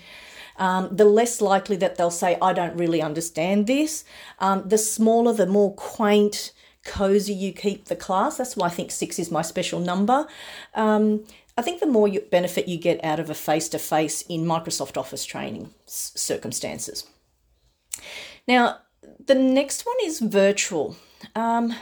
Um, 0.58 0.88
the 0.94 1.04
less 1.04 1.40
likely 1.40 1.76
that 1.76 1.96
they'll 1.96 2.10
say, 2.10 2.36
I 2.42 2.52
don't 2.52 2.76
really 2.76 3.00
understand 3.00 3.66
this. 3.66 4.04
Um, 4.38 4.68
the 4.68 4.78
smaller, 4.78 5.32
the 5.32 5.46
more 5.46 5.74
quaint, 5.74 6.52
cozy 6.84 7.32
you 7.32 7.52
keep 7.52 7.86
the 7.86 7.96
class. 7.96 8.36
That's 8.36 8.56
why 8.56 8.66
I 8.66 8.70
think 8.70 8.90
six 8.90 9.18
is 9.18 9.30
my 9.30 9.42
special 9.42 9.80
number. 9.80 10.26
Um, 10.74 11.24
I 11.56 11.62
think 11.62 11.80
the 11.80 11.86
more 11.86 12.08
you, 12.08 12.20
benefit 12.20 12.68
you 12.68 12.78
get 12.78 13.02
out 13.04 13.20
of 13.20 13.30
a 13.30 13.34
face 13.34 13.68
to 13.70 13.78
face 13.78 14.22
in 14.22 14.44
Microsoft 14.44 14.96
Office 14.96 15.24
training 15.24 15.70
circumstances. 15.86 17.06
Now, 18.46 18.78
the 19.24 19.34
next 19.34 19.86
one 19.86 19.96
is 20.04 20.20
virtual. 20.20 20.96
Um, 21.34 21.74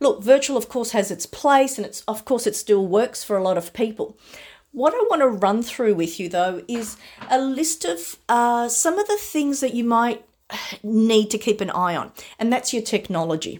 Look, 0.00 0.22
virtual, 0.22 0.56
of 0.56 0.68
course, 0.68 0.92
has 0.92 1.10
its 1.10 1.26
place, 1.26 1.76
and 1.76 1.86
it's 1.86 2.02
of 2.02 2.24
course 2.24 2.46
it 2.46 2.54
still 2.54 2.86
works 2.86 3.24
for 3.24 3.36
a 3.36 3.42
lot 3.42 3.58
of 3.58 3.72
people. 3.72 4.16
What 4.78 4.94
I 4.94 5.04
want 5.10 5.22
to 5.22 5.28
run 5.28 5.64
through 5.64 5.96
with 5.96 6.20
you, 6.20 6.28
though, 6.28 6.62
is 6.68 6.96
a 7.28 7.40
list 7.40 7.84
of 7.84 8.16
uh, 8.28 8.68
some 8.68 8.96
of 8.96 9.08
the 9.08 9.16
things 9.16 9.58
that 9.58 9.74
you 9.74 9.82
might 9.82 10.24
need 10.84 11.32
to 11.32 11.38
keep 11.38 11.60
an 11.60 11.70
eye 11.70 11.96
on, 11.96 12.12
and 12.38 12.52
that's 12.52 12.72
your 12.72 12.82
technology. 12.82 13.58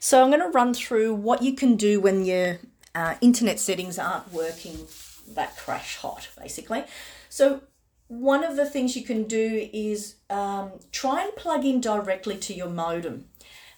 So 0.00 0.22
I'm 0.22 0.28
going 0.28 0.42
to 0.42 0.50
run 0.50 0.74
through 0.74 1.14
what 1.14 1.42
you 1.42 1.54
can 1.54 1.76
do 1.76 1.98
when 1.98 2.26
your 2.26 2.58
uh, 2.94 3.14
internet 3.22 3.58
settings 3.58 3.98
aren't 3.98 4.30
working 4.34 4.86
that 5.28 5.56
crash 5.56 5.96
hot, 5.96 6.28
basically. 6.38 6.84
So 7.30 7.62
one 8.08 8.44
of 8.44 8.56
the 8.56 8.66
things 8.66 8.94
you 8.94 9.02
can 9.02 9.24
do 9.24 9.70
is 9.72 10.16
um, 10.28 10.72
try 10.92 11.22
and 11.22 11.34
plug 11.36 11.64
in 11.64 11.80
directly 11.80 12.36
to 12.36 12.52
your 12.52 12.68
modem 12.68 13.24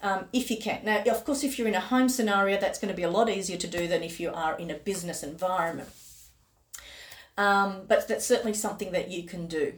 um, 0.03 0.25
if 0.33 0.51
you 0.51 0.57
can. 0.57 0.81
Now, 0.85 1.01
of 1.05 1.25
course, 1.25 1.45
if 1.45 1.61
you're 1.61 1.69
in 1.69 1.77
a 1.77 1.81
home 1.81 2.09
scenario, 2.09 2.59
that's 2.59 2.81
going 2.81 2.93
to 2.93 2.97
be 2.97 3.05
a 3.05 3.11
lot 3.11 3.31
easier 3.31 3.57
to 3.57 3.69
do 3.69 3.87
than 3.87 4.03
if 4.03 4.19
you 4.19 4.33
are 4.33 4.59
in 4.59 4.69
a 4.69 4.75
business 4.75 5.23
environment. 5.23 5.89
Um, 7.37 7.83
but 7.89 8.07
that's 8.09 8.27
certainly 8.27 8.55
something 8.55 8.93
that 8.93 9.11
you 9.11 9.25
can 9.25 9.47
do. 9.47 9.75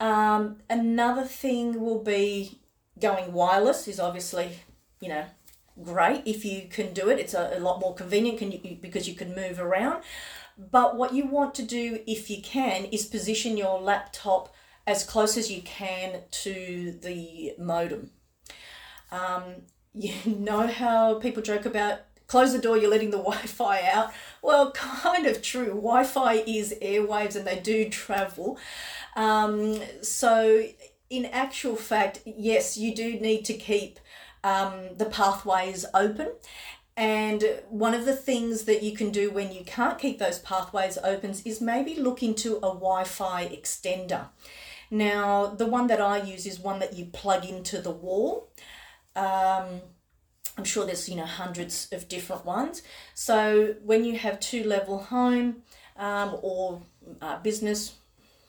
Um, 0.00 0.58
another 0.68 1.24
thing 1.24 1.80
will 1.80 2.02
be 2.02 2.60
going 2.98 3.32
wireless 3.32 3.88
is 3.88 4.00
obviously, 4.00 4.60
you 5.00 5.08
know, 5.08 5.24
great 5.82 6.22
if 6.26 6.44
you 6.44 6.68
can 6.68 6.92
do 6.92 7.08
it. 7.10 7.18
It's 7.18 7.34
a, 7.34 7.52
a 7.56 7.60
lot 7.60 7.80
more 7.80 7.94
convenient 7.94 8.38
can 8.38 8.52
you, 8.52 8.78
because 8.80 9.08
you 9.08 9.14
can 9.14 9.34
move 9.34 9.58
around. 9.58 10.02
But 10.58 10.96
what 10.96 11.12
you 11.12 11.26
want 11.26 11.54
to 11.56 11.62
do, 11.62 12.00
if 12.06 12.30
you 12.30 12.40
can, 12.42 12.86
is 12.86 13.04
position 13.04 13.56
your 13.56 13.80
laptop 13.80 14.54
as 14.86 15.04
close 15.04 15.36
as 15.36 15.50
you 15.50 15.62
can 15.62 16.22
to 16.30 16.98
the 17.02 17.54
modem. 17.58 18.10
Um, 19.10 19.42
you 19.94 20.14
know 20.26 20.66
how 20.66 21.18
people 21.18 21.42
joke 21.42 21.64
about 21.64 22.00
close 22.26 22.52
the 22.52 22.58
door, 22.58 22.76
you're 22.76 22.90
letting 22.90 23.10
the 23.10 23.16
Wi 23.26 23.36
Fi 23.36 23.82
out. 23.88 24.12
Well, 24.42 24.72
kind 24.72 25.26
of 25.26 25.42
true. 25.42 25.68
Wi 25.68 26.04
Fi 26.04 26.34
is 26.46 26.74
airwaves 26.82 27.36
and 27.36 27.46
they 27.46 27.58
do 27.58 27.88
travel. 27.88 28.58
Um, 29.14 29.80
so, 30.02 30.64
in 31.08 31.26
actual 31.26 31.76
fact, 31.76 32.20
yes, 32.24 32.76
you 32.76 32.94
do 32.94 33.18
need 33.18 33.44
to 33.46 33.54
keep 33.54 34.00
um, 34.44 34.96
the 34.96 35.06
pathways 35.06 35.84
open. 35.94 36.32
And 36.96 37.60
one 37.68 37.92
of 37.92 38.06
the 38.06 38.16
things 38.16 38.64
that 38.64 38.82
you 38.82 38.96
can 38.96 39.10
do 39.10 39.30
when 39.30 39.52
you 39.52 39.64
can't 39.64 39.98
keep 39.98 40.18
those 40.18 40.38
pathways 40.38 40.96
open 41.04 41.34
is 41.44 41.60
maybe 41.60 41.94
look 41.94 42.22
into 42.22 42.56
a 42.56 42.72
Wi 42.72 43.04
Fi 43.04 43.46
extender. 43.48 44.28
Now, 44.90 45.46
the 45.46 45.66
one 45.66 45.88
that 45.88 46.00
I 46.00 46.22
use 46.22 46.46
is 46.46 46.58
one 46.58 46.78
that 46.78 46.94
you 46.94 47.06
plug 47.06 47.44
into 47.44 47.80
the 47.80 47.90
wall. 47.90 48.48
Um, 49.14 49.80
sure 50.66 50.84
there's 50.84 51.08
you 51.08 51.16
know 51.16 51.26
hundreds 51.26 51.88
of 51.92 52.08
different 52.08 52.44
ones. 52.44 52.82
So 53.14 53.76
when 53.82 54.04
you 54.04 54.18
have 54.18 54.40
two 54.40 54.64
level 54.64 54.98
home 54.98 55.62
um, 55.96 56.36
or 56.42 56.82
uh, 57.22 57.38
business, 57.40 57.94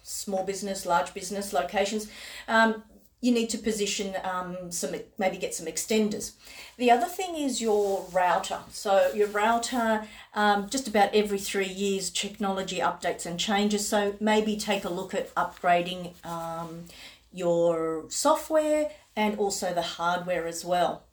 small 0.04 0.44
business, 0.44 0.86
large 0.86 1.14
business 1.14 1.54
locations, 1.54 2.10
um, 2.48 2.84
you 3.20 3.32
need 3.32 3.50
to 3.50 3.58
position 3.58 4.16
um, 4.24 4.72
some 4.72 4.94
maybe 5.18 5.38
get 5.38 5.56
some 5.56 5.66
extenders. 5.66 6.34
The 6.78 6.92
other 6.92 7.08
thing 7.08 7.36
is 7.36 7.62
your 7.62 8.06
router. 8.14 8.60
So 8.70 9.12
your 9.14 9.28
router, 9.28 10.08
um, 10.36 10.70
just 10.70 10.88
about 10.88 11.16
every 11.16 11.40
three 11.40 11.68
years, 11.68 12.12
technology 12.12 12.78
updates 12.78 13.26
and 13.26 13.40
changes. 13.40 13.88
So 13.88 14.16
maybe 14.20 14.56
take 14.56 14.86
a 14.86 14.90
look 14.90 15.16
at 15.16 15.34
upgrading 15.34 16.24
um, 16.26 16.86
your 17.34 18.06
software 18.10 18.92
and 19.16 19.40
also 19.40 19.74
the 19.74 19.82
hardware 19.82 20.46
as 20.46 20.64
well. 20.64 21.07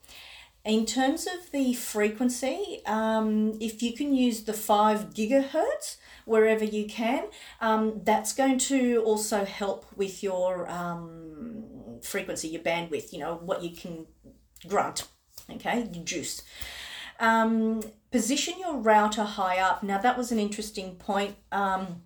In 0.65 0.87
terms 0.87 1.27
of 1.27 1.51
the 1.53 1.75
frequency, 1.75 2.81
um, 2.87 3.59
if 3.61 3.83
you 3.83 3.93
can 3.93 4.15
use 4.15 4.45
the 4.45 4.55
5 4.55 5.11
gigahertz 5.11 5.99
wherever 6.25 6.65
you 6.65 6.87
can, 6.87 7.25
um, 7.61 8.01
that's 8.03 8.33
going 8.33 8.59
to 8.59 9.03
also 9.05 9.45
help 9.45 9.85
with 9.95 10.23
your 10.23 10.67
um, 10.71 11.99
frequency, 12.03 12.49
your 12.49 12.63
bandwidth, 12.63 13.13
you 13.13 13.19
know, 13.19 13.35
what 13.35 13.63
you 13.63 13.77
can 13.77 14.07
grunt, 14.67 15.07
okay, 15.51 15.87
your 15.93 16.05
juice. 16.05 16.43
Um, 17.21 17.83
position 18.11 18.55
your 18.59 18.79
router 18.79 19.25
high 19.25 19.59
up. 19.59 19.83
Now, 19.83 19.99
that 19.99 20.17
was 20.17 20.33
an 20.33 20.39
interesting 20.39 20.97
point. 20.97 21.37
Um, 21.53 22.03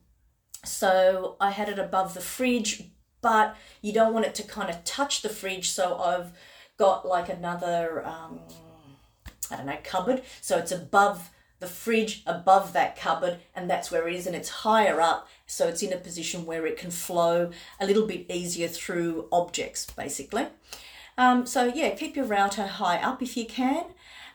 so 0.65 1.37
I 1.41 1.51
had 1.53 1.69
it 1.69 1.79
above 1.79 2.15
the 2.15 2.21
fridge, 2.21 2.91
but 3.21 3.57
you 3.83 3.93
don't 3.93 4.13
want 4.13 4.27
it 4.27 4.35
to 4.37 4.43
kind 4.43 4.69
of 4.69 4.83
touch 4.83 5.23
the 5.23 5.29
fridge. 5.29 5.71
So 5.71 5.97
I've 5.97 6.33
got 6.79 7.07
like 7.07 7.29
another, 7.29 8.07
um, 8.07 8.41
I 9.51 9.57
don't 9.57 9.67
know, 9.67 9.79
cupboard. 9.85 10.23
So 10.41 10.59
it's 10.59 10.73
above 10.73 11.31
the 11.61 11.67
fridge, 11.67 12.23
above 12.27 12.73
that 12.73 12.97
cupboard, 12.97 13.39
and 13.55 13.69
that's 13.69 13.91
where 13.91 14.07
it 14.09 14.15
is, 14.15 14.27
and 14.27 14.37
it's 14.37 14.49
higher 14.49 15.01
up. 15.01 15.29
So 15.47 15.67
it's 15.67 15.83
in 15.83 15.93
a 15.93 15.97
position 15.97 16.47
where 16.47 16.67
it 16.67 16.77
can 16.77 16.91
flow 16.91 17.51
a 17.81 17.87
little 17.87 18.07
bit 18.07 18.31
easier 18.31 18.69
through 18.69 19.29
objects, 19.33 19.87
basically. 19.87 20.47
Um, 21.17 21.47
so 21.47 21.65
yeah, 21.65 21.91
keep 21.91 22.15
your 22.15 22.27
router 22.27 22.67
high 22.67 22.99
up 22.99 23.23
if 23.23 23.37
you 23.37 23.45
can 23.45 23.87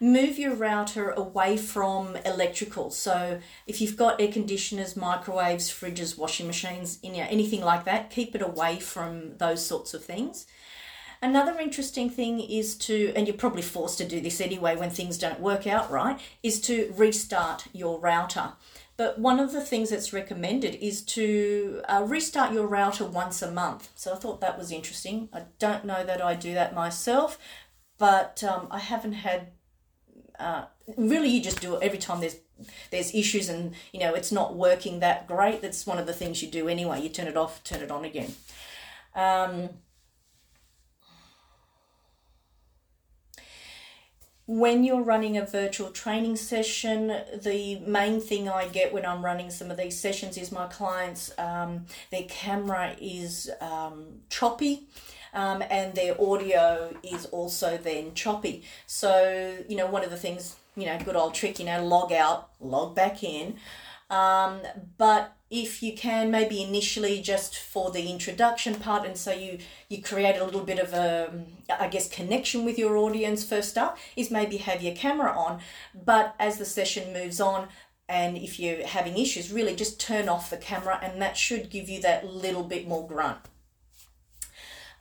move 0.03 0.37
your 0.37 0.53
router 0.53 1.11
away 1.11 1.55
from 1.55 2.17
electrical. 2.25 2.91
So 2.91 3.39
if 3.65 3.79
you've 3.79 3.95
got 3.95 4.19
air 4.19 4.31
conditioners, 4.31 4.97
microwaves, 4.97 5.69
fridges, 5.69 6.17
washing 6.17 6.45
machines, 6.45 6.99
anything 7.03 7.61
like 7.61 7.85
that, 7.85 8.09
keep 8.09 8.35
it 8.35 8.41
away 8.41 8.79
from 8.79 9.37
those 9.37 9.65
sorts 9.65 9.93
of 9.93 10.03
things. 10.03 10.45
Another 11.23 11.57
interesting 11.57 12.09
thing 12.09 12.41
is 12.41 12.75
to, 12.75 13.13
and 13.15 13.25
you're 13.25 13.37
probably 13.37 13.61
forced 13.61 13.97
to 13.99 14.05
do 14.05 14.19
this 14.19 14.41
anyway 14.41 14.75
when 14.75 14.89
things 14.89 15.17
don't 15.17 15.39
work 15.39 15.65
out 15.65 15.89
right, 15.89 16.19
is 16.43 16.59
to 16.61 16.93
restart 16.97 17.63
your 17.71 17.97
router. 17.97 18.51
But 18.97 19.19
one 19.19 19.39
of 19.39 19.53
the 19.53 19.61
things 19.61 19.89
that's 19.89 20.11
recommended 20.11 20.75
is 20.83 21.01
to 21.03 21.81
uh, 21.87 22.03
restart 22.05 22.51
your 22.51 22.67
router 22.67 23.05
once 23.05 23.41
a 23.41 23.49
month. 23.49 23.89
So 23.95 24.11
I 24.11 24.17
thought 24.17 24.41
that 24.41 24.57
was 24.57 24.69
interesting. 24.69 25.29
I 25.31 25.43
don't 25.59 25.85
know 25.85 26.03
that 26.03 26.21
I 26.21 26.35
do 26.35 26.53
that 26.55 26.75
myself, 26.75 27.39
but 27.97 28.43
um, 28.43 28.67
I 28.69 28.79
haven't 28.79 29.13
had 29.13 29.53
uh, 30.37 30.65
really 30.97 31.29
you 31.29 31.41
just 31.41 31.61
do 31.61 31.75
it 31.75 31.83
every 31.83 31.99
time 31.99 32.19
there's 32.19 32.35
there's 32.91 33.15
issues 33.15 33.47
and 33.47 33.73
you 33.93 33.99
know 33.99 34.13
it's 34.13 34.31
not 34.31 34.55
working 34.55 34.99
that 34.99 35.27
great 35.27 35.61
that's 35.61 35.87
one 35.87 35.97
of 35.97 36.05
the 36.05 36.13
things 36.13 36.41
you 36.41 36.49
do 36.49 36.67
anyway 36.67 37.01
you 37.01 37.09
turn 37.09 37.27
it 37.27 37.35
off 37.35 37.63
turn 37.63 37.81
it 37.81 37.91
on 37.91 38.05
again 38.05 38.33
um, 39.15 39.69
when 44.45 44.83
you're 44.83 45.01
running 45.01 45.37
a 45.37 45.45
virtual 45.45 45.89
training 45.89 46.35
session, 46.35 47.07
the 47.41 47.79
main 47.87 48.19
thing 48.19 48.49
I 48.49 48.67
get 48.67 48.93
when 48.93 49.05
I'm 49.05 49.23
running 49.23 49.49
some 49.49 49.71
of 49.71 49.77
these 49.77 49.97
sessions 49.97 50.37
is 50.37 50.51
my 50.51 50.67
clients, 50.67 51.31
um, 51.37 51.85
their 52.11 52.23
camera 52.23 52.95
is 52.99 53.49
um, 53.61 54.21
choppy 54.29 54.87
um, 55.33 55.63
and 55.69 55.95
their 55.95 56.19
audio 56.21 56.93
is 57.03 57.25
also 57.27 57.77
then 57.77 58.13
choppy. 58.15 58.63
So, 58.85 59.55
you 59.67 59.77
know, 59.77 59.87
one 59.87 60.03
of 60.03 60.11
the 60.11 60.17
things, 60.17 60.57
you 60.75 60.87
know, 60.87 60.99
good 60.99 61.15
old 61.15 61.33
trick, 61.33 61.57
you 61.59 61.65
know, 61.65 61.83
log 61.85 62.11
out, 62.11 62.49
log 62.59 62.95
back 62.95 63.23
in. 63.23 63.55
Um, 64.13 64.61
but 64.97 65.23
if 65.49 65.83
you 65.83 65.93
can 65.93 66.31
maybe 66.31 66.63
initially 66.63 67.21
just 67.21 67.51
for 67.57 67.91
the 67.91 68.09
introduction 68.09 68.73
part 68.75 69.05
and 69.07 69.15
so 69.15 69.31
you 69.31 69.59
you 69.87 70.01
create 70.01 70.37
a 70.39 70.45
little 70.47 70.65
bit 70.71 70.79
of 70.79 70.93
a 70.93 71.07
i 71.85 71.87
guess 71.93 72.09
connection 72.09 72.65
with 72.65 72.77
your 72.83 72.97
audience 72.97 73.41
first 73.53 73.77
up 73.77 73.93
is 74.15 74.31
maybe 74.31 74.57
have 74.57 74.81
your 74.81 74.95
camera 74.95 75.31
on 75.45 75.53
but 76.11 76.33
as 76.39 76.57
the 76.57 76.65
session 76.65 77.13
moves 77.13 77.39
on 77.39 77.61
And 78.09 78.37
if 78.37 78.59
you're 78.59 78.85
having 78.85 79.17
issues, 79.17 79.51
really 79.51 79.75
just 79.75 79.99
turn 79.99 80.27
off 80.27 80.49
the 80.49 80.57
camera, 80.57 80.99
and 81.01 81.21
that 81.21 81.37
should 81.37 81.69
give 81.69 81.89
you 81.89 82.01
that 82.01 82.25
little 82.25 82.63
bit 82.63 82.87
more 82.87 83.07
grunt. 83.07 83.39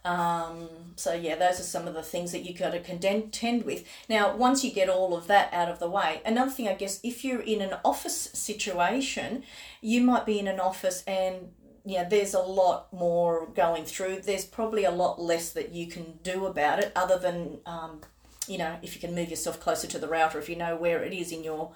Um, 0.04 0.68
so 0.97 1.14
yeah, 1.14 1.37
those 1.37 1.61
are 1.61 1.64
some 1.64 1.87
of 1.87 1.94
the 1.94 2.02
things 2.02 2.32
that 2.32 2.44
you 2.44 2.54
got 2.54 2.71
to 2.71 2.80
contend 2.80 3.64
with. 3.64 3.85
Now, 4.09 4.37
once 4.37 4.64
you 4.64 4.73
get 4.73 4.88
all 4.88 5.16
of 5.16 5.26
that 5.28 5.52
out 5.52 5.68
of 5.68 5.78
the 5.78 5.88
way, 5.88 6.21
another 6.25 6.50
thing, 6.50 6.68
I 6.68 6.75
guess, 6.75 6.99
if 7.02 7.25
you're 7.25 7.40
in 7.40 7.61
an 7.62 7.76
office 7.85 8.30
situation, 8.32 9.44
you 9.80 10.02
might 10.02 10.26
be 10.26 10.38
in 10.38 10.49
an 10.49 10.61
office 10.61 11.04
and 11.06 11.52
yeah, 11.85 12.09
there's 12.09 12.35
a 12.35 12.40
lot 12.40 12.92
more 12.92 13.47
going 13.54 13.85
through. 13.85 14.23
There's 14.23 14.44
probably 14.44 14.85
a 14.85 14.90
lot 14.90 15.21
less 15.21 15.50
that 15.50 15.73
you 15.73 15.88
can 15.88 16.18
do 16.23 16.47
about 16.47 16.78
it, 16.78 16.92
other 16.94 17.18
than 17.18 17.59
um, 17.66 18.00
you 18.47 18.59
know, 18.59 18.76
if 18.82 18.94
you 18.94 19.00
can 19.00 19.14
move 19.14 19.30
yourself 19.30 19.61
closer 19.61 19.87
to 19.88 19.99
the 19.99 20.09
router, 20.09 20.38
if 20.38 20.49
you 20.49 20.56
know 20.56 20.76
where 20.76 21.02
it 21.02 21.12
is 21.12 21.32
in 21.32 21.44
your 21.44 21.73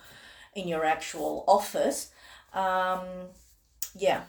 in 0.55 0.69
your 0.69 0.85
actual 0.85 1.45
office. 1.47 2.11
Um, 2.55 3.01
yeah, 3.95 4.23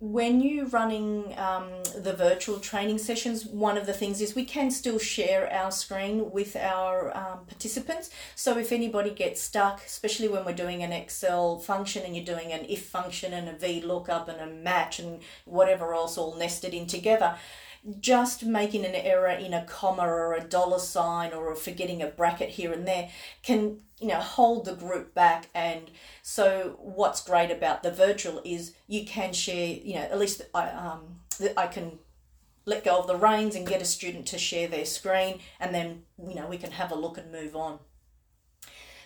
when 0.00 0.40
you're 0.40 0.66
running 0.66 1.36
um, 1.38 1.68
the 1.96 2.12
virtual 2.12 2.60
training 2.60 2.98
sessions, 2.98 3.44
one 3.44 3.76
of 3.76 3.84
the 3.84 3.92
things 3.92 4.20
is 4.20 4.36
we 4.36 4.44
can 4.44 4.70
still 4.70 4.98
share 4.98 5.52
our 5.52 5.72
screen 5.72 6.30
with 6.30 6.54
our 6.54 7.16
um, 7.16 7.44
participants. 7.46 8.10
So 8.36 8.56
if 8.58 8.70
anybody 8.70 9.10
gets 9.10 9.42
stuck, 9.42 9.84
especially 9.84 10.28
when 10.28 10.44
we're 10.44 10.52
doing 10.52 10.84
an 10.84 10.92
Excel 10.92 11.58
function 11.58 12.04
and 12.04 12.14
you're 12.14 12.24
doing 12.24 12.52
an 12.52 12.64
if 12.68 12.86
function 12.86 13.32
and 13.32 13.48
a 13.48 13.54
VLOOKUP 13.54 14.28
and 14.28 14.40
a 14.40 14.54
match 14.54 15.00
and 15.00 15.20
whatever 15.46 15.92
else 15.94 16.16
all 16.16 16.36
nested 16.36 16.74
in 16.74 16.86
together, 16.86 17.34
just 18.00 18.44
making 18.44 18.84
an 18.84 18.94
error 18.94 19.28
in 19.28 19.52
a 19.52 19.64
comma 19.64 20.02
or 20.02 20.34
a 20.34 20.42
dollar 20.42 20.78
sign 20.78 21.32
or 21.32 21.54
forgetting 21.54 22.02
a 22.02 22.06
bracket 22.06 22.50
here 22.50 22.72
and 22.72 22.86
there 22.86 23.10
can 23.42 23.78
you 24.00 24.08
know 24.08 24.20
hold 24.20 24.64
the 24.64 24.74
group 24.74 25.14
back. 25.14 25.48
And 25.54 25.90
so 26.22 26.78
what's 26.80 27.22
great 27.22 27.50
about 27.50 27.82
the 27.82 27.90
virtual 27.90 28.40
is 28.44 28.74
you 28.86 29.04
can 29.04 29.32
share 29.32 29.66
you 29.66 29.94
know 29.94 30.02
at 30.02 30.18
least 30.18 30.42
i 30.54 30.70
um 30.70 31.20
i 31.56 31.66
can 31.66 31.98
let 32.64 32.84
go 32.84 32.98
of 32.98 33.06
the 33.06 33.16
reins 33.16 33.56
and 33.56 33.66
get 33.66 33.80
a 33.80 33.84
student 33.84 34.26
to 34.26 34.38
share 34.38 34.68
their 34.68 34.84
screen 34.84 35.40
and 35.58 35.74
then 35.74 36.02
you 36.18 36.34
know 36.34 36.46
we 36.46 36.58
can 36.58 36.72
have 36.72 36.92
a 36.92 36.94
look 36.94 37.16
and 37.16 37.32
move 37.32 37.56
on 37.56 37.78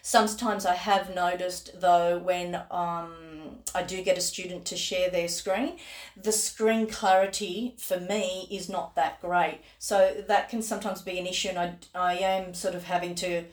sometimes 0.03 0.67
i 0.67 0.75
have 0.75 1.15
noticed 1.15 1.81
though 1.81 2.19
when 2.19 2.61
um 2.71 3.33
I 3.75 3.83
do 3.83 4.03
get 4.03 4.19
a 4.19 4.21
student 4.21 4.65
to 4.67 4.77
share 4.77 5.11
their 5.11 5.29
screen, 5.29 5.79
the 6.17 6.33
screen 6.33 6.87
clarity 6.87 7.75
for 7.79 7.99
me 7.99 8.47
is 8.51 8.69
not 8.69 8.95
that 8.97 9.21
great. 9.21 9.61
So 9.79 10.15
that 10.29 10.49
can 10.49 10.63
sometimes 10.63 11.03
be 11.03 11.19
an 11.19 11.27
issue, 11.27 11.49
and 11.49 11.59
I, 11.59 11.77
I 11.95 12.15
am 12.15 12.55
sort 12.55 12.75
of 12.75 12.85
having 12.85 13.15
to 13.17 13.45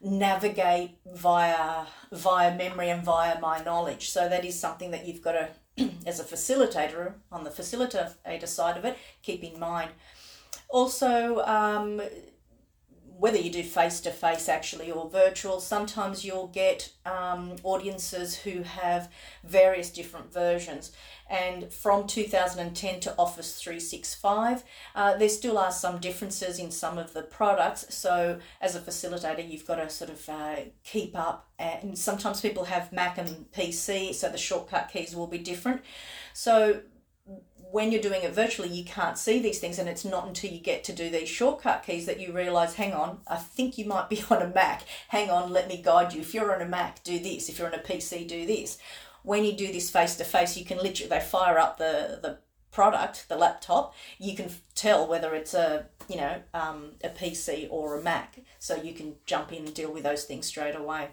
navigate 0.00 0.96
via 1.12 1.86
via 2.12 2.56
memory 2.56 2.88
and 2.88 3.04
via 3.04 3.40
my 3.40 3.60
knowledge. 3.62 4.10
So 4.10 4.28
that 4.28 4.44
is 4.44 4.58
something 4.58 4.90
that 4.92 5.06
you've 5.06 5.22
got 5.22 5.32
to, 5.32 5.90
as 6.06 6.20
a 6.20 6.24
facilitator, 6.24 7.14
on 7.30 7.44
the 7.44 7.50
facilitator 7.50 8.46
side 8.46 8.76
of 8.76 8.84
it, 8.84 8.96
keep 9.22 9.42
in 9.42 9.58
mind. 9.58 9.90
Also, 10.70 11.40
um, 11.44 12.00
whether 13.18 13.36
you 13.36 13.50
do 13.50 13.62
face 13.62 14.00
to 14.00 14.10
face 14.10 14.48
actually 14.48 14.90
or 14.90 15.10
virtual, 15.10 15.60
sometimes 15.60 16.24
you'll 16.24 16.48
get 16.48 16.92
um, 17.04 17.56
audiences 17.64 18.36
who 18.36 18.62
have 18.62 19.10
various 19.44 19.90
different 19.90 20.32
versions. 20.32 20.92
And 21.28 21.72
from 21.72 22.06
2010 22.06 23.00
to 23.00 23.14
Office 23.18 23.60
365, 23.60 24.62
uh, 24.94 25.16
there 25.16 25.28
still 25.28 25.58
are 25.58 25.72
some 25.72 25.98
differences 25.98 26.58
in 26.58 26.70
some 26.70 26.96
of 26.96 27.12
the 27.12 27.22
products. 27.22 27.94
So, 27.94 28.38
as 28.60 28.76
a 28.76 28.80
facilitator, 28.80 29.48
you've 29.48 29.66
got 29.66 29.76
to 29.76 29.90
sort 29.90 30.10
of 30.10 30.28
uh, 30.28 30.56
keep 30.84 31.18
up. 31.18 31.48
And 31.58 31.98
sometimes 31.98 32.40
people 32.40 32.64
have 32.64 32.92
Mac 32.92 33.18
and 33.18 33.50
PC, 33.52 34.14
so 34.14 34.30
the 34.30 34.38
shortcut 34.38 34.90
keys 34.90 35.14
will 35.14 35.26
be 35.26 35.38
different. 35.38 35.82
So, 36.32 36.80
when 37.70 37.92
you're 37.92 38.02
doing 38.02 38.22
it 38.22 38.32
virtually, 38.32 38.68
you 38.68 38.84
can't 38.84 39.18
see 39.18 39.40
these 39.40 39.58
things, 39.58 39.78
and 39.78 39.88
it's 39.88 40.04
not 40.04 40.26
until 40.26 40.50
you 40.50 40.58
get 40.58 40.84
to 40.84 40.92
do 40.92 41.10
these 41.10 41.28
shortcut 41.28 41.84
keys 41.84 42.06
that 42.06 42.20
you 42.20 42.32
realize, 42.32 42.74
hang 42.74 42.94
on, 42.94 43.20
I 43.28 43.36
think 43.36 43.76
you 43.76 43.84
might 43.84 44.08
be 44.08 44.22
on 44.30 44.42
a 44.42 44.48
Mac. 44.48 44.82
Hang 45.08 45.30
on, 45.30 45.52
let 45.52 45.68
me 45.68 45.80
guide 45.82 46.12
you. 46.14 46.20
If 46.20 46.34
you're 46.34 46.54
on 46.54 46.62
a 46.62 46.68
Mac, 46.68 47.02
do 47.04 47.18
this. 47.18 47.48
If 47.48 47.58
you're 47.58 47.68
on 47.68 47.74
a 47.74 47.82
PC, 47.82 48.26
do 48.26 48.46
this. 48.46 48.78
When 49.22 49.44
you 49.44 49.52
do 49.52 49.70
this 49.70 49.90
face 49.90 50.16
to 50.16 50.24
face, 50.24 50.56
you 50.56 50.64
can 50.64 50.78
literally 50.78 51.10
they 51.10 51.20
fire 51.20 51.58
up 51.58 51.76
the 51.76 52.18
the 52.22 52.38
product, 52.70 53.28
the 53.28 53.36
laptop. 53.36 53.94
You 54.18 54.34
can 54.34 54.50
tell 54.74 55.06
whether 55.06 55.34
it's 55.34 55.52
a 55.52 55.86
you 56.08 56.16
know 56.16 56.40
um, 56.54 56.92
a 57.04 57.08
PC 57.10 57.66
or 57.70 57.98
a 57.98 58.02
Mac, 58.02 58.38
so 58.58 58.76
you 58.76 58.94
can 58.94 59.16
jump 59.26 59.52
in 59.52 59.66
and 59.66 59.74
deal 59.74 59.92
with 59.92 60.04
those 60.04 60.24
things 60.24 60.46
straight 60.46 60.76
away. 60.76 61.08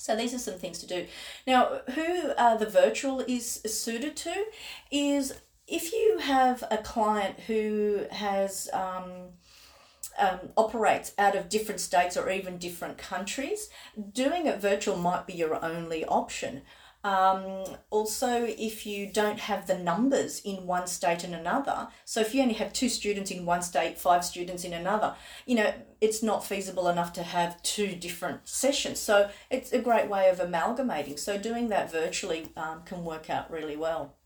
So 0.00 0.16
these 0.16 0.32
are 0.32 0.38
some 0.38 0.54
things 0.54 0.78
to 0.78 0.86
do. 0.86 1.06
Now, 1.46 1.82
who 1.94 2.30
uh, 2.38 2.56
the 2.56 2.64
virtual 2.64 3.20
is 3.20 3.60
suited 3.66 4.16
to 4.16 4.46
is 4.90 5.34
if 5.68 5.92
you 5.92 6.18
have 6.22 6.64
a 6.70 6.78
client 6.78 7.38
who 7.40 8.06
has 8.10 8.70
um, 8.72 9.34
um, 10.18 10.38
operates 10.56 11.12
out 11.18 11.36
of 11.36 11.50
different 11.50 11.82
states 11.82 12.16
or 12.16 12.30
even 12.30 12.56
different 12.56 12.96
countries, 12.96 13.68
doing 14.14 14.46
it 14.46 14.58
virtual 14.58 14.96
might 14.96 15.26
be 15.26 15.34
your 15.34 15.62
only 15.62 16.02
option. 16.06 16.62
Um, 17.02 17.64
also, 17.88 18.44
if 18.44 18.84
you 18.84 19.06
don't 19.06 19.38
have 19.40 19.66
the 19.66 19.78
numbers 19.78 20.40
in 20.44 20.66
one 20.66 20.86
state 20.86 21.24
and 21.24 21.34
another, 21.34 21.88
so 22.04 22.20
if 22.20 22.34
you 22.34 22.42
only 22.42 22.54
have 22.54 22.72
two 22.72 22.90
students 22.90 23.30
in 23.30 23.46
one 23.46 23.62
state, 23.62 23.98
five 23.98 24.24
students 24.24 24.64
in 24.64 24.74
another, 24.74 25.14
you 25.46 25.54
know, 25.54 25.72
it's 26.00 26.22
not 26.22 26.44
feasible 26.44 26.88
enough 26.88 27.12
to 27.14 27.22
have 27.22 27.62
two 27.62 27.94
different 27.94 28.46
sessions. 28.48 28.98
So 28.98 29.30
it's 29.50 29.72
a 29.72 29.80
great 29.80 30.08
way 30.08 30.28
of 30.28 30.40
amalgamating. 30.40 31.16
So 31.16 31.38
doing 31.38 31.68
that 31.68 31.90
virtually 31.90 32.48
um, 32.56 32.82
can 32.84 33.04
work 33.04 33.30
out 33.30 33.50
really 33.50 33.76
well. 33.76 34.16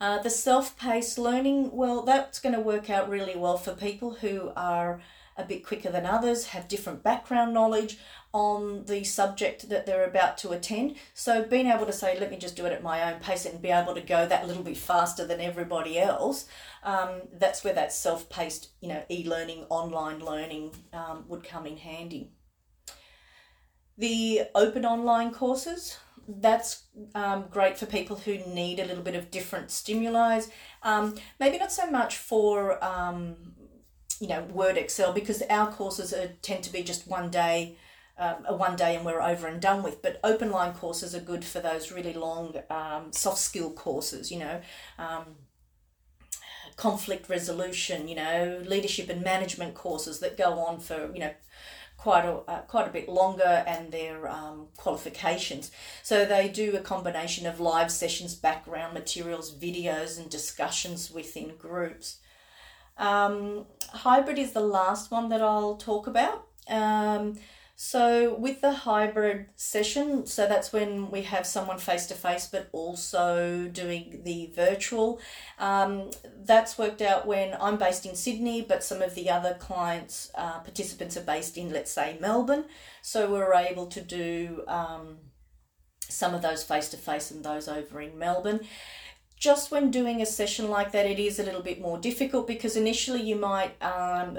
Uh, 0.00 0.22
the 0.22 0.30
self 0.30 0.78
paced 0.78 1.18
learning, 1.18 1.72
well, 1.72 2.02
that's 2.02 2.38
going 2.38 2.54
to 2.54 2.60
work 2.60 2.88
out 2.88 3.10
really 3.10 3.36
well 3.36 3.58
for 3.58 3.74
people 3.74 4.14
who 4.14 4.50
are 4.56 5.00
a 5.36 5.44
bit 5.44 5.64
quicker 5.64 5.90
than 5.90 6.06
others, 6.06 6.46
have 6.46 6.68
different 6.68 7.02
background 7.02 7.52
knowledge 7.52 7.98
on 8.32 8.84
the 8.84 9.02
subject 9.02 9.68
that 9.68 9.86
they're 9.86 10.04
about 10.04 10.38
to 10.38 10.50
attend. 10.50 10.96
So, 11.14 11.42
being 11.42 11.66
able 11.66 11.86
to 11.86 11.92
say, 11.92 12.18
let 12.18 12.30
me 12.30 12.36
just 12.36 12.56
do 12.56 12.66
it 12.66 12.72
at 12.72 12.82
my 12.82 13.12
own 13.12 13.20
pace 13.20 13.44
and 13.44 13.60
be 13.60 13.70
able 13.70 13.94
to 13.94 14.00
go 14.00 14.26
that 14.26 14.46
little 14.46 14.62
bit 14.62 14.76
faster 14.76 15.26
than 15.26 15.40
everybody 15.40 15.98
else, 15.98 16.46
um, 16.84 17.22
that's 17.32 17.64
where 17.64 17.74
that 17.74 17.92
self 17.92 18.28
paced, 18.28 18.68
you 18.80 18.88
know, 18.88 19.02
e 19.10 19.28
learning, 19.28 19.64
online 19.68 20.20
learning 20.20 20.72
um, 20.92 21.24
would 21.28 21.42
come 21.42 21.66
in 21.66 21.76
handy. 21.76 22.30
The 23.98 24.42
open 24.54 24.86
online 24.86 25.32
courses, 25.32 25.98
that's 26.26 26.84
um, 27.14 27.46
great 27.50 27.76
for 27.76 27.86
people 27.86 28.16
who 28.16 28.38
need 28.38 28.78
a 28.78 28.84
little 28.84 29.02
bit 29.02 29.14
of 29.14 29.30
different 29.30 29.70
stimuli. 29.70 30.40
Um, 30.82 31.16
maybe 31.38 31.58
not 31.58 31.72
so 31.72 31.90
much 31.90 32.16
for 32.16 32.82
um, 32.84 33.36
you 34.20 34.28
know 34.28 34.42
Word 34.44 34.76
Excel 34.76 35.12
because 35.12 35.42
our 35.50 35.72
courses 35.72 36.12
are, 36.12 36.28
tend 36.42 36.62
to 36.64 36.72
be 36.72 36.82
just 36.82 37.08
one 37.08 37.30
day. 37.30 37.76
Um, 38.20 38.44
a 38.44 38.54
one 38.54 38.76
day 38.76 38.96
and 38.96 39.04
we're 39.06 39.22
over 39.22 39.46
and 39.46 39.62
done 39.62 39.82
with. 39.82 40.02
But 40.02 40.20
open 40.22 40.50
line 40.50 40.74
courses 40.74 41.14
are 41.14 41.20
good 41.20 41.42
for 41.42 41.58
those 41.60 41.90
really 41.90 42.12
long 42.12 42.54
um, 42.68 43.12
soft 43.12 43.38
skill 43.38 43.70
courses, 43.72 44.30
you 44.30 44.38
know, 44.38 44.60
um, 44.98 45.24
conflict 46.76 47.30
resolution, 47.30 48.08
you 48.08 48.16
know, 48.16 48.62
leadership 48.66 49.08
and 49.08 49.22
management 49.22 49.72
courses 49.74 50.20
that 50.20 50.36
go 50.36 50.58
on 50.58 50.80
for, 50.80 51.10
you 51.14 51.20
know, 51.20 51.32
quite 51.96 52.24
a 52.24 52.32
uh, 52.32 52.60
quite 52.62 52.88
a 52.88 52.90
bit 52.90 53.08
longer 53.08 53.64
and 53.66 53.92
their 53.92 54.28
um, 54.28 54.68
qualifications. 54.76 55.70
So 56.02 56.24
they 56.24 56.48
do 56.48 56.76
a 56.76 56.80
combination 56.80 57.46
of 57.46 57.58
live 57.58 57.90
sessions, 57.90 58.34
background 58.34 58.94
materials, 58.94 59.54
videos, 59.54 60.18
and 60.18 60.28
discussions 60.30 61.10
within 61.10 61.56
groups. 61.56 62.18
Um, 62.96 63.66
hybrid 63.92 64.38
is 64.38 64.52
the 64.52 64.60
last 64.60 65.10
one 65.10 65.28
that 65.30 65.42
I'll 65.42 65.76
talk 65.76 66.06
about. 66.06 66.46
Um, 66.68 67.38
so 67.82 68.34
with 68.34 68.60
the 68.60 68.72
hybrid 68.72 69.46
session, 69.56 70.26
so 70.26 70.46
that's 70.46 70.70
when 70.70 71.10
we 71.10 71.22
have 71.22 71.46
someone 71.46 71.78
face 71.78 72.04
to 72.08 72.14
face, 72.14 72.46
but 72.46 72.68
also 72.72 73.68
doing 73.72 74.20
the 74.22 74.52
virtual. 74.54 75.18
Um, 75.58 76.10
that's 76.44 76.76
worked 76.76 77.00
out 77.00 77.26
when 77.26 77.56
I'm 77.58 77.78
based 77.78 78.04
in 78.04 78.14
Sydney, 78.16 78.60
but 78.60 78.84
some 78.84 79.00
of 79.00 79.14
the 79.14 79.30
other 79.30 79.54
clients, 79.54 80.30
uh, 80.34 80.58
participants 80.58 81.16
are 81.16 81.22
based 81.22 81.56
in, 81.56 81.72
let's 81.72 81.90
say, 81.90 82.18
Melbourne. 82.20 82.66
So 83.00 83.32
we're 83.32 83.54
able 83.54 83.86
to 83.86 84.02
do 84.02 84.62
um, 84.68 85.16
some 86.02 86.34
of 86.34 86.42
those 86.42 86.62
face 86.62 86.90
to 86.90 86.98
face 86.98 87.30
and 87.30 87.42
those 87.42 87.66
over 87.66 88.02
in 88.02 88.18
Melbourne 88.18 88.60
just 89.38 89.70
when 89.70 89.90
doing 89.90 90.20
a 90.20 90.26
session 90.26 90.68
like 90.68 90.92
that, 90.92 91.06
it 91.06 91.18
is 91.18 91.38
a 91.38 91.42
little 91.42 91.62
bit 91.62 91.80
more 91.80 91.96
difficult 91.96 92.46
because 92.46 92.76
initially 92.76 93.22
you 93.22 93.36
might 93.36 93.72
um, 93.82 94.38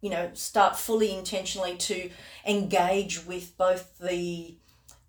you 0.00 0.10
know, 0.10 0.30
start 0.34 0.78
fully 0.78 1.14
intentionally 1.14 1.76
to 1.76 2.10
engage 2.46 3.26
with 3.26 3.56
both 3.56 3.98
the 3.98 4.56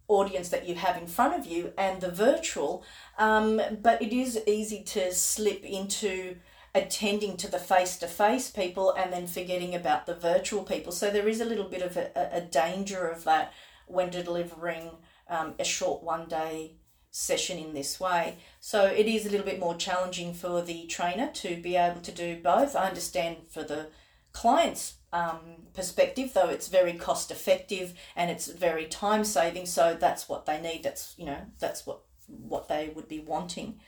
audience 0.08 0.50
that 0.50 0.68
you 0.68 0.76
have 0.76 0.98
in 0.98 1.08
front 1.08 1.40
of 1.40 1.46
you 1.46 1.72
and 1.78 2.02
the 2.02 2.12
virtual. 2.12 2.84
Um, 3.18 3.62
but 3.82 4.02
it 4.02 4.14
is 4.14 4.42
easy 4.46 4.84
to 4.84 5.14
slip 5.14 5.64
into 5.64 6.36
attending 6.74 7.38
to 7.38 7.52
the 7.52 7.60
face 7.60 7.98
to 7.98 8.08
face 8.08 8.50
people 8.50 8.92
and 8.92 9.12
then 9.12 9.28
forgetting 9.28 9.76
about 9.76 10.06
the 10.06 10.16
virtual 10.16 10.64
people. 10.64 10.92
So 10.92 11.10
there 11.10 11.28
is 11.28 11.42
a 11.42 11.46
little 11.46 11.68
bit 11.68 11.82
of 11.82 11.98
a, 11.98 12.12
a 12.32 12.42
danger 12.42 13.08
of 13.08 13.24
that 13.24 13.54
when 13.88 14.10
delivering 14.10 14.92
um, 15.30 15.56
a 15.60 15.66
short 15.66 16.04
one 16.04 16.28
day 16.28 16.76
session 17.12 17.58
in 17.58 17.74
this 17.74 18.00
way. 18.00 18.38
So 18.62 18.86
it 18.86 19.06
is 19.06 19.26
a 19.26 19.30
little 19.30 19.46
bit 19.46 19.60
more 19.60 19.76
challenging 19.76 20.34
for 20.34 20.62
the 20.62 20.86
trainer 20.88 21.30
to 21.36 21.62
be 21.62 21.76
able 21.76 22.00
to 22.02 22.12
do 22.12 22.38
both. 22.42 22.76
I 22.76 22.88
understand 22.88 23.38
for 23.50 23.64
the 23.64 23.88
client's 24.34 24.96
um, 25.14 25.40
perspective, 25.74 26.34
though 26.34 26.50
it's 26.50 26.68
very 26.68 26.94
cost 26.94 27.32
effective 27.32 27.94
and 28.16 28.32
it's 28.32 28.48
very 28.48 28.86
time 28.86 29.24
saving. 29.24 29.66
So 29.66 29.98
that's 30.00 30.30
what 30.30 30.46
they 30.46 30.60
need. 30.62 30.84
That's 30.84 31.14
you 31.18 31.26
know 31.26 31.42
that's 31.60 31.86
what 31.86 32.02
what 32.28 32.68
they 32.68 32.92
would 32.96 33.08
be 33.08 33.20
wanting. 33.20 33.80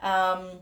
Um, 0.00 0.60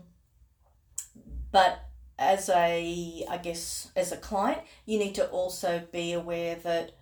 but 1.51 1.85
as 2.17 2.49
a 2.49 3.25
I 3.29 3.37
guess 3.37 3.91
as 3.95 4.11
a 4.11 4.17
client, 4.17 4.61
you 4.85 4.97
need 4.99 5.15
to 5.15 5.27
also 5.29 5.83
be 5.91 6.13
aware 6.13 6.55
that 6.55 6.93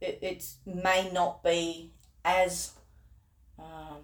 it, 0.00 0.18
it 0.22 0.44
may 0.66 1.10
not 1.12 1.42
be 1.42 1.92
as 2.24 2.72
um, 3.58 4.02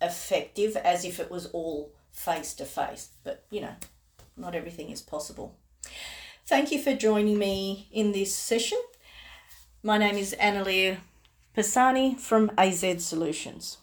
effective 0.00 0.76
as 0.76 1.04
if 1.04 1.18
it 1.18 1.30
was 1.30 1.46
all 1.46 1.92
face 2.12 2.54
to 2.54 2.64
face. 2.64 3.10
But 3.24 3.44
you 3.50 3.60
know, 3.60 3.74
not 4.36 4.54
everything 4.54 4.90
is 4.90 5.02
possible. 5.02 5.58
Thank 6.46 6.72
you 6.72 6.78
for 6.78 6.94
joining 6.94 7.38
me 7.38 7.88
in 7.90 8.12
this 8.12 8.34
session. 8.34 8.76
My 9.82 9.96
name 9.96 10.16
is 10.16 10.36
Annalia 10.38 10.98
Pisani 11.56 12.16
from 12.16 12.50
AZ 12.58 12.84
Solutions. 13.02 13.78